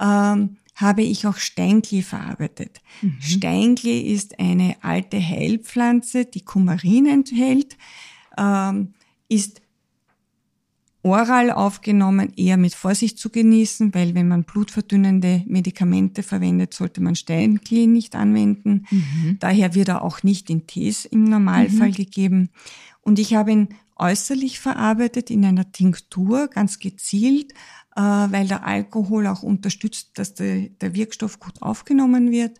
[0.00, 2.80] ähm, habe ich auch Steinklee verarbeitet.
[3.02, 3.16] Mhm.
[3.20, 7.76] Steinklee ist eine alte Heilpflanze, die Kumarin enthält,
[8.38, 8.94] ähm,
[9.28, 9.60] ist
[11.02, 17.14] oral aufgenommen eher mit Vorsicht zu genießen, weil wenn man blutverdünnende Medikamente verwendet, sollte man
[17.14, 18.86] Steinklee nicht anwenden.
[18.90, 19.36] Mhm.
[19.40, 21.94] Daher wird er auch nicht in Tees im Normalfall mhm.
[21.94, 22.50] gegeben.
[23.00, 27.52] Und ich habe ihn äußerlich verarbeitet in einer Tinktur, ganz gezielt,
[28.00, 32.58] weil der Alkohol auch unterstützt, dass der, der Wirkstoff gut aufgenommen wird.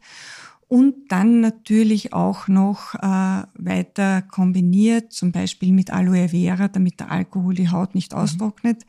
[0.68, 7.10] Und dann natürlich auch noch äh, weiter kombiniert, zum Beispiel mit Aloe Vera, damit der
[7.10, 8.18] Alkohol die Haut nicht mhm.
[8.18, 8.86] austrocknet.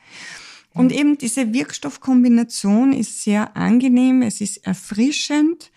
[0.74, 5.72] Und eben diese Wirkstoffkombination ist sehr angenehm, es ist erfrischend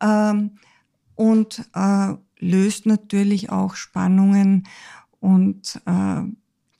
[0.00, 0.52] ähm,
[1.16, 4.66] und äh, löst natürlich auch Spannungen
[5.20, 6.22] und äh,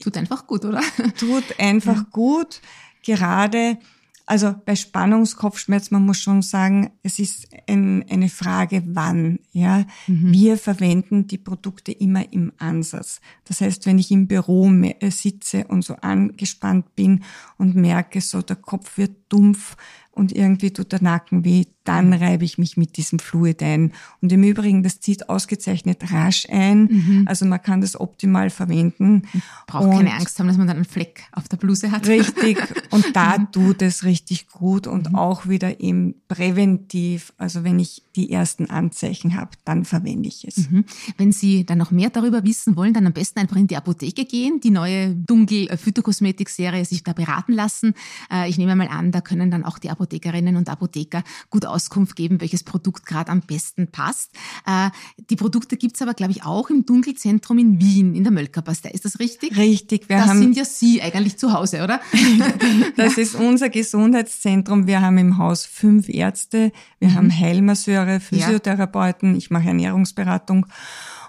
[0.02, 0.80] tut einfach gut, oder?
[1.18, 2.06] Tut einfach ja.
[2.10, 2.60] gut.
[3.08, 3.78] Gerade
[4.26, 9.38] also bei Spannungskopfschmerz, man muss schon sagen, es ist ein, eine Frage, wann.
[9.52, 10.32] Ja, mhm.
[10.32, 13.22] wir verwenden die Produkte immer im Ansatz.
[13.44, 17.24] Das heißt, wenn ich im Büro äh, sitze und so angespannt bin
[17.56, 19.76] und merke, so der Kopf wird dumpf
[20.10, 23.92] und irgendwie tut der Nacken weh, dann reibe ich mich mit diesem Fluid ein.
[24.20, 26.82] Und im Übrigen, das zieht ausgezeichnet rasch ein.
[26.82, 27.24] Mhm.
[27.26, 29.22] Also man kann das optimal verwenden.
[29.66, 32.06] Braucht und keine Angst haben, dass man dann einen Fleck auf der Bluse hat.
[32.06, 32.58] Richtig.
[32.90, 35.14] Und da tut es richtig gut und mhm.
[35.14, 37.32] auch wieder eben präventiv.
[37.38, 40.68] Also wenn ich die ersten Anzeichen habe, dann verwende ich es.
[40.68, 40.84] Mhm.
[41.16, 44.26] Wenn Sie dann noch mehr darüber wissen wollen, dann am besten einfach in die Apotheke
[44.26, 47.94] gehen, die neue Dunkel Phytokosmetik-Serie sich da beraten lassen.
[48.30, 51.77] Äh, ich nehme mal an, da können dann auch die Apothekerinnen und Apotheker gut aus
[51.78, 54.32] Auskunft geben, welches Produkt gerade am besten passt.
[54.66, 54.90] Äh,
[55.30, 58.90] die Produkte gibt's aber, glaube ich, auch im Dunkelzentrum in Wien, in der Mölkerpastei.
[58.90, 59.56] Ist das richtig?
[59.56, 60.08] Richtig.
[60.08, 62.00] Wir das haben, sind ja Sie eigentlich zu Hause, oder?
[62.96, 63.22] das ja.
[63.22, 64.88] ist unser Gesundheitszentrum.
[64.88, 67.14] Wir haben im Haus fünf Ärzte, wir mhm.
[67.14, 70.66] haben Heilmasseure, Physiotherapeuten, ich mache Ernährungsberatung.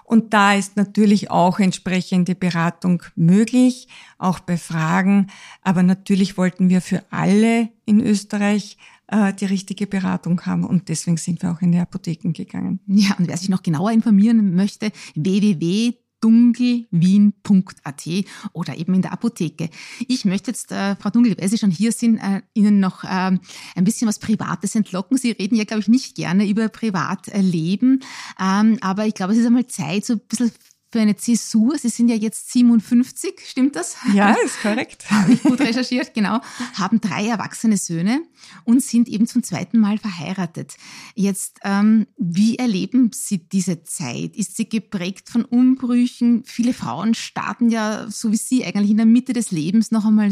[0.02, 3.86] Und da ist natürlich auch entsprechende Beratung möglich,
[4.18, 5.28] auch bei Fragen.
[5.62, 8.76] Aber natürlich wollten wir für alle in Österreich
[9.10, 10.64] äh, die richtige Beratung haben.
[10.64, 12.80] Und deswegen sind wir auch in die Apotheken gegangen.
[12.86, 18.08] Ja, und wer sich noch genauer informieren möchte, www dunkelwien.at
[18.52, 19.70] oder eben in der Apotheke.
[20.06, 23.08] Ich möchte jetzt, äh, Frau Dunkel, weil Sie schon hier sind, äh, Ihnen noch äh,
[23.08, 23.40] ein
[23.76, 25.16] bisschen was Privates entlocken.
[25.16, 28.00] Sie reden ja, glaube ich, nicht gerne über Privatleben,
[28.38, 30.52] ähm, aber ich glaube, es ist einmal Zeit, so ein bisschen
[30.90, 31.78] für eine Zäsur.
[31.78, 33.96] Sie sind ja jetzt 57, stimmt das?
[34.12, 35.04] Ja, ist korrekt.
[35.10, 36.40] Habe ich gut recherchiert, genau.
[36.74, 38.22] Haben drei erwachsene Söhne
[38.64, 40.76] und sind eben zum zweiten Mal verheiratet.
[41.14, 44.34] Jetzt, ähm, wie erleben Sie diese Zeit?
[44.36, 46.42] Ist sie geprägt von Umbrüchen?
[46.44, 50.30] Viele Frauen starten ja, so wie Sie, eigentlich in der Mitte des Lebens noch einmal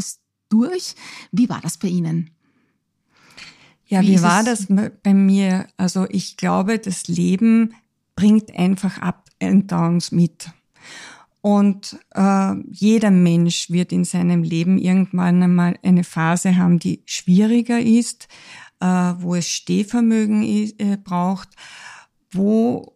[0.49, 0.95] durch.
[1.31, 2.31] Wie war das bei Ihnen?
[3.87, 5.67] Ja, wie, wie war das bei mir?
[5.77, 7.73] Also ich glaube, das Leben
[8.15, 10.49] bringt einfach ab and Downs mit.
[11.41, 17.79] Und äh, jeder Mensch wird in seinem Leben irgendwann einmal eine Phase haben, die schwieriger
[17.79, 18.27] ist,
[18.81, 21.49] äh, wo es Stehvermögen äh, braucht,
[22.31, 22.95] wo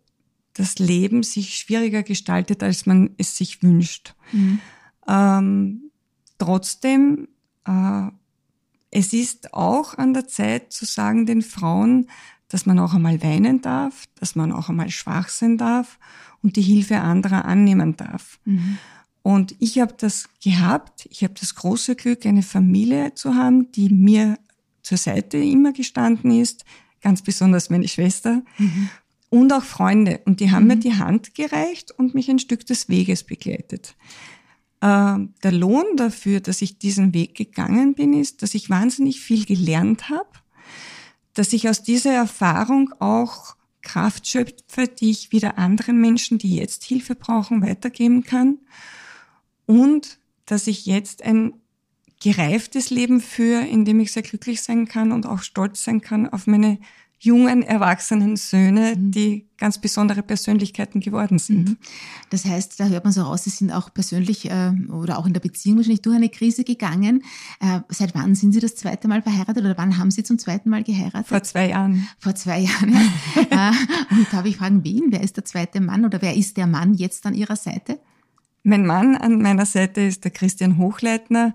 [0.54, 4.14] das Leben sich schwieriger gestaltet, als man es sich wünscht.
[4.32, 4.60] Mhm.
[5.08, 5.92] Ähm,
[6.38, 7.30] trotzdem,
[7.66, 8.08] äh,
[8.92, 12.10] es ist auch an der Zeit zu sagen den Frauen,
[12.54, 15.98] dass man auch einmal weinen darf, dass man auch einmal schwach sein darf
[16.44, 18.40] und die Hilfe anderer annehmen darf.
[18.46, 18.78] Mhm.
[19.24, 21.08] Und ich habe das gehabt.
[21.10, 24.38] Ich habe das große Glück, eine Familie zu haben, die mir
[24.84, 26.64] zur Seite immer gestanden ist,
[27.02, 28.90] ganz besonders meine Schwester mhm.
[29.32, 30.22] und auch Freunde.
[30.26, 30.68] Und die haben mhm.
[30.68, 33.96] mir die Hand gereicht und mich ein Stück des Weges begleitet.
[34.82, 39.44] Äh, der Lohn dafür, dass ich diesen Weg gegangen bin, ist, dass ich wahnsinnig viel
[39.46, 40.30] gelernt habe,
[41.34, 46.84] dass ich aus dieser Erfahrung auch Kraft schöpfe, die ich wieder anderen Menschen, die jetzt
[46.84, 48.60] Hilfe brauchen, weitergeben kann.
[49.66, 51.54] Und dass ich jetzt ein
[52.22, 56.30] gereiftes Leben führe, in dem ich sehr glücklich sein kann und auch stolz sein kann
[56.30, 56.80] auf meine
[57.24, 59.12] jungen, erwachsenen Söhne, mhm.
[59.12, 61.70] die ganz besondere Persönlichkeiten geworden sind.
[61.70, 61.78] Mhm.
[62.30, 65.32] Das heißt, da hört man so raus, Sie sind auch persönlich äh, oder auch in
[65.32, 67.24] der Beziehung wahrscheinlich durch eine Krise gegangen.
[67.62, 70.70] Äh, seit wann sind Sie das zweite Mal verheiratet oder wann haben Sie zum zweiten
[70.70, 71.28] Mal geheiratet?
[71.28, 72.08] Vor zwei Jahren.
[72.20, 72.94] Vor zwei Jahren,
[73.52, 73.72] ja.
[73.72, 75.06] äh, und darf ich fragen, wen?
[75.10, 78.00] Wer ist der zweite Mann oder wer ist der Mann jetzt an Ihrer Seite?
[78.64, 81.54] mein Mann an meiner Seite ist der Christian Hochleitner.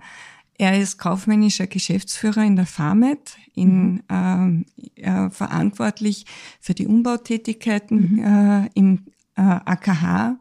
[0.59, 4.67] Er ist kaufmännischer Geschäftsführer in der Farmet, in, mhm.
[4.97, 6.27] äh, verantwortlich
[6.61, 8.65] für die Umbautätigkeiten mhm.
[8.65, 9.07] äh, im
[9.37, 10.37] äh, AKH.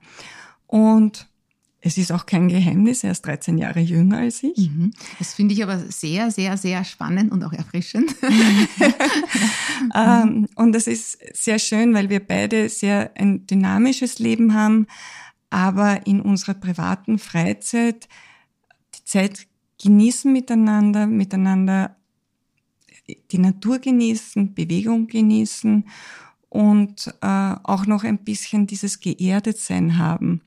[0.66, 1.28] Und
[1.82, 4.58] es ist auch kein Geheimnis, er ist 13 Jahre jünger als ich.
[4.58, 4.92] Mhm.
[5.20, 8.16] Das finde ich aber sehr, sehr, sehr spannend und auch erfrischend.
[9.96, 14.88] ähm, und das ist sehr schön, weil wir beide sehr ein dynamisches Leben haben,
[15.52, 18.10] aber in unserer privaten Freizeit
[18.96, 19.48] die Zeit
[19.82, 21.96] genießen miteinander, miteinander
[23.32, 25.86] die Natur genießen, Bewegung genießen
[26.50, 30.42] und äh, auch noch ein bisschen dieses Geerdetsein haben.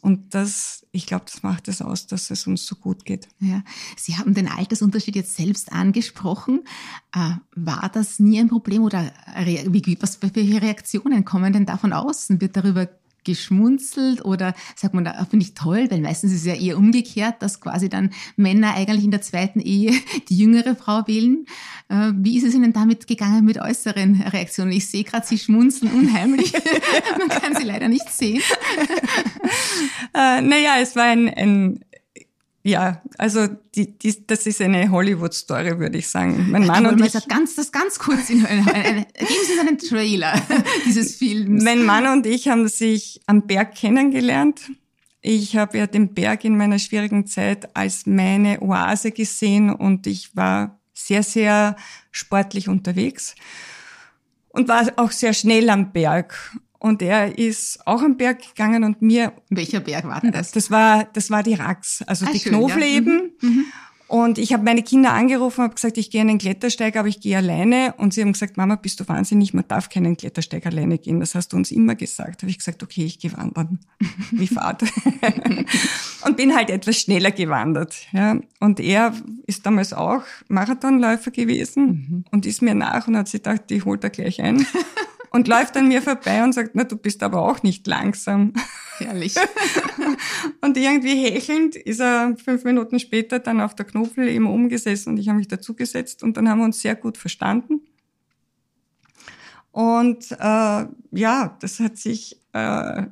[0.00, 3.28] Und das, ich glaube, das macht es aus, dass es uns so gut geht.
[3.40, 3.64] Ja,
[3.96, 6.60] Sie haben den Altersunterschied jetzt selbst angesprochen.
[7.12, 9.12] Äh, war das nie ein Problem oder
[9.66, 12.40] wie, was, welche Reaktionen kommen denn davon außen?
[12.40, 12.88] Wird darüber
[13.28, 17.42] geschmunzelt oder sagt man, da finde ich toll, weil meistens ist es ja eher umgekehrt,
[17.42, 19.92] dass quasi dann Männer eigentlich in der zweiten Ehe
[20.30, 21.44] die jüngere Frau wählen.
[21.90, 24.72] Äh, wie ist es Ihnen damit gegangen mit äußeren Reaktionen?
[24.72, 26.54] Ich sehe gerade, Sie schmunzeln unheimlich.
[27.18, 28.42] man kann Sie leider nicht sehen.
[30.14, 31.80] äh, naja, es war ein, ein
[32.64, 36.50] ja, also die, die, das ist eine Hollywood-Story, würde ich sagen.
[36.50, 39.78] Mein Mann und ich, das ganz, das ganz kurz in eine, eine, geben Sie einen
[39.78, 40.34] Trailer
[40.84, 41.62] dieses Films.
[41.62, 44.70] Mein Mann und ich haben sich am Berg kennengelernt.
[45.20, 50.36] Ich habe ja den Berg in meiner schwierigen Zeit als meine Oase gesehen und ich
[50.36, 51.76] war sehr, sehr
[52.10, 53.34] sportlich unterwegs
[54.48, 56.56] und war auch sehr schnell am Berg.
[56.78, 59.32] Und er ist auch am Berg gegangen und mir.
[59.50, 60.52] Welcher Berg war denn das?
[60.52, 62.96] Das war, das war die Rax, also ah, die schön, Knofle ja.
[62.96, 63.32] eben.
[63.40, 63.48] Mhm.
[63.48, 63.64] Mhm.
[64.08, 67.36] Und ich habe meine Kinder angerufen, habe gesagt, ich gehe einen Klettersteig, aber ich gehe
[67.36, 67.94] alleine.
[67.98, 71.20] Und sie haben gesagt, Mama, bist du wahnsinnig, man darf keinen Klettersteig alleine gehen.
[71.20, 72.42] Das hast du uns immer gesagt.
[72.42, 73.80] Habe ich gesagt, okay, ich gehe wandern.
[74.30, 74.82] Wie Fahrt.
[76.24, 77.96] und bin halt etwas schneller gewandert.
[78.12, 78.40] Ja.
[78.60, 79.12] Und er
[79.46, 82.24] ist damals auch Marathonläufer gewesen mhm.
[82.30, 84.66] und ist mir nach und hat sich gedacht, ich hol da gleich ein
[85.30, 88.52] und läuft an mir vorbei und sagt, na, du bist aber auch nicht langsam.
[88.98, 89.34] Herrlich.
[90.60, 95.18] und irgendwie hechelnd ist er fünf Minuten später dann auf der Knuffel eben umgesessen und
[95.18, 97.82] ich habe mich dazugesetzt und dann haben wir uns sehr gut verstanden.
[99.70, 103.02] Und äh, ja, das hat sich äh,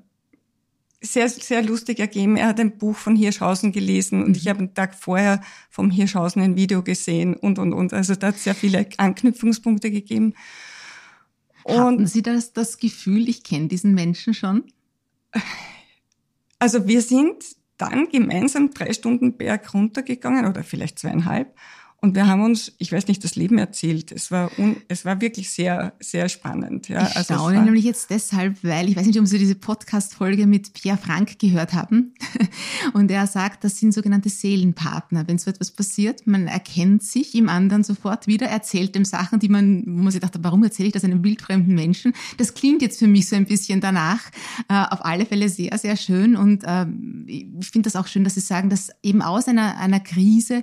[1.00, 2.36] sehr, sehr lustig ergeben.
[2.36, 4.34] Er hat ein Buch von Hirschhausen gelesen und mhm.
[4.36, 5.40] ich habe einen Tag vorher
[5.70, 7.92] vom Hirschhausen ein Video gesehen und, und, und.
[7.92, 10.34] Also da hat es sehr viele Anknüpfungspunkte gegeben.
[11.66, 14.64] Und Hatten Sie das, das Gefühl, ich kenne diesen Menschen schon?
[16.60, 17.44] Also wir sind
[17.76, 21.54] dann gemeinsam drei Stunden Berg runtergegangen oder vielleicht zweieinhalb
[22.06, 24.12] und wir haben uns, ich weiß nicht, das Leben erzählt.
[24.12, 26.88] Es war, un, es war wirklich sehr, sehr spannend.
[26.88, 27.04] Ja.
[27.08, 30.72] Ich also staune nämlich jetzt deshalb, weil ich weiß nicht, ob Sie diese Podcast-Folge mit
[30.72, 32.14] Pierre Frank gehört haben.
[32.94, 35.26] Und er sagt, das sind sogenannte Seelenpartner.
[35.26, 39.48] Wenn so etwas passiert, man erkennt sich im anderen sofort wieder, erzählt dem Sachen, die
[39.48, 42.12] man, wo man sich dachte, warum erzähle ich das einem wildfremden Menschen?
[42.36, 44.30] Das klingt jetzt für mich so ein bisschen danach.
[44.68, 46.36] Äh, auf alle Fälle sehr, sehr schön.
[46.36, 46.86] Und äh,
[47.26, 50.62] ich finde das auch schön, dass Sie sagen, dass eben aus einer, einer Krise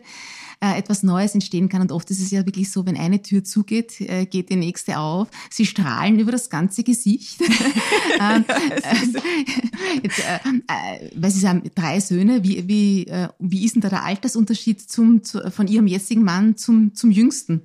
[0.63, 1.81] äh, etwas Neues entstehen kann.
[1.81, 4.97] Und oft ist es ja wirklich so, wenn eine Tür zugeht, äh, geht die nächste
[4.97, 5.27] auf.
[5.49, 7.41] Sie strahlen über das ganze Gesicht.
[8.21, 13.81] ähm, äh, jetzt, äh, äh, weil Sie sagen, drei Söhne, wie, wie, wie ist denn
[13.81, 17.63] da der Altersunterschied zum, zu, von Ihrem jetzigen Mann zum, zum jüngsten?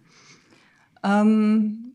[1.04, 1.92] Ähm,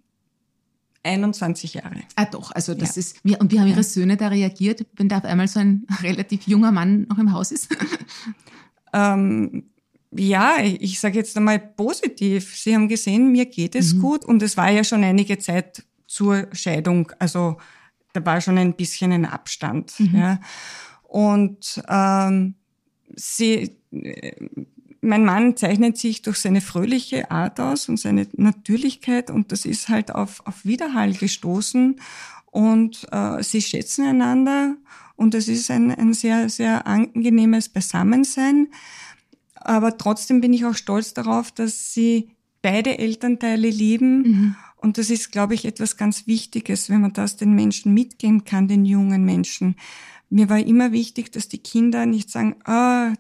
[1.04, 2.00] 21 Jahre.
[2.16, 3.02] Ah doch, also das ja.
[3.02, 5.86] ist, wie, und wie haben Ihre Söhne da reagiert, wenn da auf einmal so ein
[6.02, 7.76] relativ junger Mann noch im Haus ist?
[8.94, 9.66] ähm,
[10.18, 12.56] ja, ich sage jetzt einmal positiv.
[12.56, 14.02] Sie haben gesehen, mir geht es mhm.
[14.02, 17.12] gut und es war ja schon einige Zeit zur Scheidung.
[17.20, 17.58] Also
[18.14, 19.94] da war schon ein bisschen ein Abstand.
[20.00, 20.16] Mhm.
[20.16, 20.40] Ja.
[21.04, 22.56] Und ähm,
[23.16, 23.76] sie,
[25.02, 29.90] mein Mann zeichnet sich durch seine fröhliche Art aus und seine Natürlichkeit und das ist
[29.90, 32.00] halt auf, auf Widerhall gestoßen
[32.46, 34.78] und äh, sie schätzen einander
[35.16, 38.70] und es ist ein, ein sehr, sehr angenehmes Beisammensein.
[39.64, 42.30] Aber trotzdem bin ich auch stolz darauf, dass sie
[42.62, 44.22] beide Elternteile lieben.
[44.22, 44.56] Mhm.
[44.78, 48.68] Und das ist, glaube ich, etwas ganz Wichtiges, wenn man das den Menschen mitgeben kann,
[48.68, 49.76] den jungen Menschen.
[50.30, 53.14] Mir war immer wichtig, dass die Kinder nicht sagen, ah,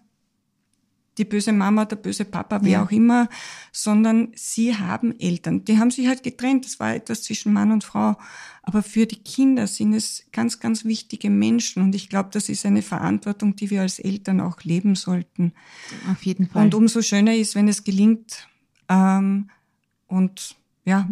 [1.18, 2.84] die böse Mama, der böse Papa, wer ja.
[2.84, 3.30] auch immer,
[3.72, 5.64] sondern sie haben Eltern.
[5.66, 6.66] Die haben sich halt getrennt.
[6.66, 8.18] Das war etwas zwischen Mann und Frau.
[8.64, 11.84] Aber für die Kinder sind es ganz, ganz wichtige Menschen.
[11.84, 15.54] Und ich glaube, das ist eine Verantwortung, die wir als Eltern auch leben sollten.
[16.12, 16.64] Auf jeden Fall.
[16.64, 18.48] Und umso schöner ist, wenn es gelingt.
[18.90, 19.50] Ähm,
[20.08, 20.56] und
[20.86, 21.10] ja,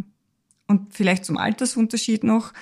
[0.68, 2.54] und vielleicht zum Altersunterschied noch.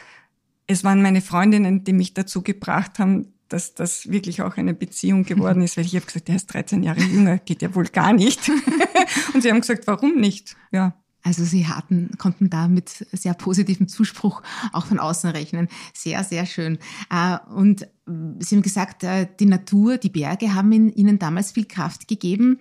[0.68, 5.24] Es waren meine Freundinnen, die mich dazu gebracht haben, dass das wirklich auch eine Beziehung
[5.24, 8.14] geworden ist, weil ich habe gesagt, der ist 13 Jahre jünger, geht ja wohl gar
[8.14, 8.50] nicht.
[9.34, 10.56] und sie haben gesagt, warum nicht?
[10.72, 10.96] Ja.
[11.22, 14.42] Also Sie hatten, konnten da mit sehr positivem Zuspruch
[14.72, 15.68] auch von außen rechnen.
[15.94, 16.80] Sehr, sehr schön.
[17.10, 22.08] Äh, und Sie haben gesagt, äh, die Natur, die Berge haben Ihnen damals viel Kraft
[22.08, 22.60] gegeben.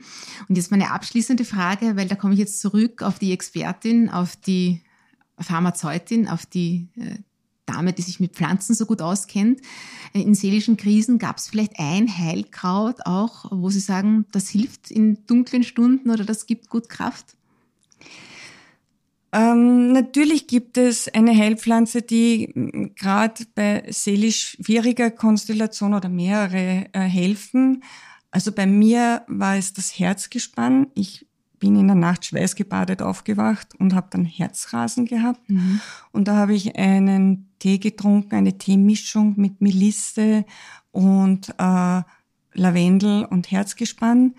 [0.49, 4.35] Und jetzt meine abschließende Frage, weil da komme ich jetzt zurück auf die Expertin, auf
[4.35, 4.83] die
[5.39, 7.19] Pharmazeutin, auf die äh,
[7.69, 9.61] Dame, die sich mit Pflanzen so gut auskennt.
[10.13, 15.27] In seelischen Krisen gab es vielleicht ein Heilkraut auch, wo Sie sagen, das hilft in
[15.27, 17.37] dunklen Stunden oder das gibt gut Kraft?
[19.31, 27.01] Ähm, natürlich gibt es eine Heilpflanze, die gerade bei seelisch schwieriger Konstellation oder mehrere äh,
[27.01, 27.83] helfen.
[28.31, 30.89] Also bei mir war es das Herzgespann.
[30.95, 31.28] Ich
[31.59, 35.49] bin in der Nacht schweißgebadet aufgewacht und habe dann Herzrasen gehabt.
[35.49, 35.81] Mhm.
[36.13, 40.45] Und da habe ich einen Tee getrunken, eine Teemischung mit Melisse
[40.93, 42.03] und äh,
[42.55, 44.35] Lavendel und Herzgespann.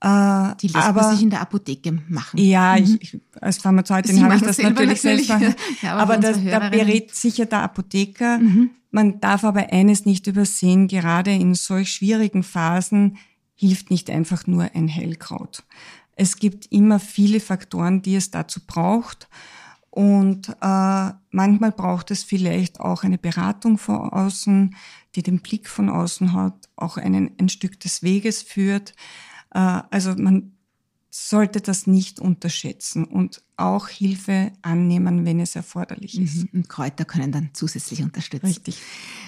[0.00, 2.38] Äh, die lässt aber, man sich in der Apotheke machen.
[2.38, 2.84] Ja, mhm.
[2.84, 6.70] ich, ich, als Pharmazeutin habe ich das natürlich, natürlich selbst ja, aber, aber das, da
[6.70, 8.38] berät sicher der Apotheker.
[8.38, 8.70] Mhm.
[8.90, 13.18] Man darf aber eines nicht übersehen, gerade in solch schwierigen Phasen
[13.54, 15.64] hilft nicht einfach nur ein Heilkraut.
[16.16, 19.28] Es gibt immer viele Faktoren, die es dazu braucht.
[19.90, 24.76] Und äh, manchmal braucht es vielleicht auch eine Beratung von außen,
[25.16, 28.94] die den Blick von außen hat, auch einen, ein Stück des Weges führt.
[29.52, 30.52] Äh, also man
[31.10, 36.44] sollte das nicht unterschätzen und auch Hilfe annehmen, wenn es erforderlich ist.
[36.44, 36.60] Mhm.
[36.60, 38.46] Und Kräuter können dann zusätzlich unterstützen.
[38.46, 38.78] Richtig.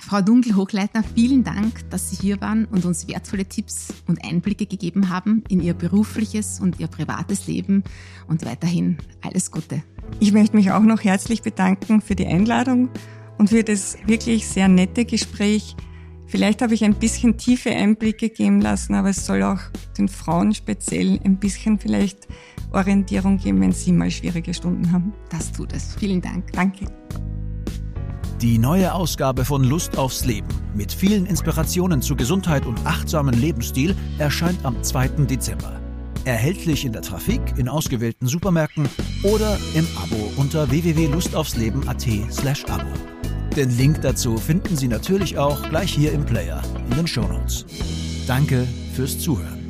[0.01, 5.09] Frau Dunkel-Hochleitner, vielen Dank, dass Sie hier waren und uns wertvolle Tipps und Einblicke gegeben
[5.09, 7.83] haben in Ihr berufliches und Ihr privates Leben
[8.29, 9.83] und weiterhin alles Gute.
[10.21, 12.91] Ich möchte mich auch noch herzlich bedanken für die Einladung
[13.39, 15.77] und für das wirklich sehr nette Gespräch.
[16.33, 19.59] Vielleicht habe ich ein bisschen tiefe Einblicke geben lassen, aber es soll auch
[19.99, 22.27] den Frauen speziell ein bisschen vielleicht
[22.71, 25.13] Orientierung geben, wenn sie mal schwierige Stunden haben.
[25.29, 25.95] Das tut es.
[25.95, 26.51] Vielen Dank.
[26.53, 26.87] Danke.
[28.41, 33.95] Die neue Ausgabe von Lust aufs Leben mit vielen Inspirationen zu Gesundheit und achtsamen Lebensstil
[34.17, 35.09] erscheint am 2.
[35.27, 35.79] Dezember.
[36.25, 38.89] Erhältlich in der Trafik, in ausgewählten Supermärkten
[39.23, 43.22] oder im Abo unter www.lustaufsleben.at/abo.
[43.57, 47.67] Den Link dazu finden Sie natürlich auch gleich hier im Player in den Shownotes.
[48.27, 49.62] Danke fürs Zuhören.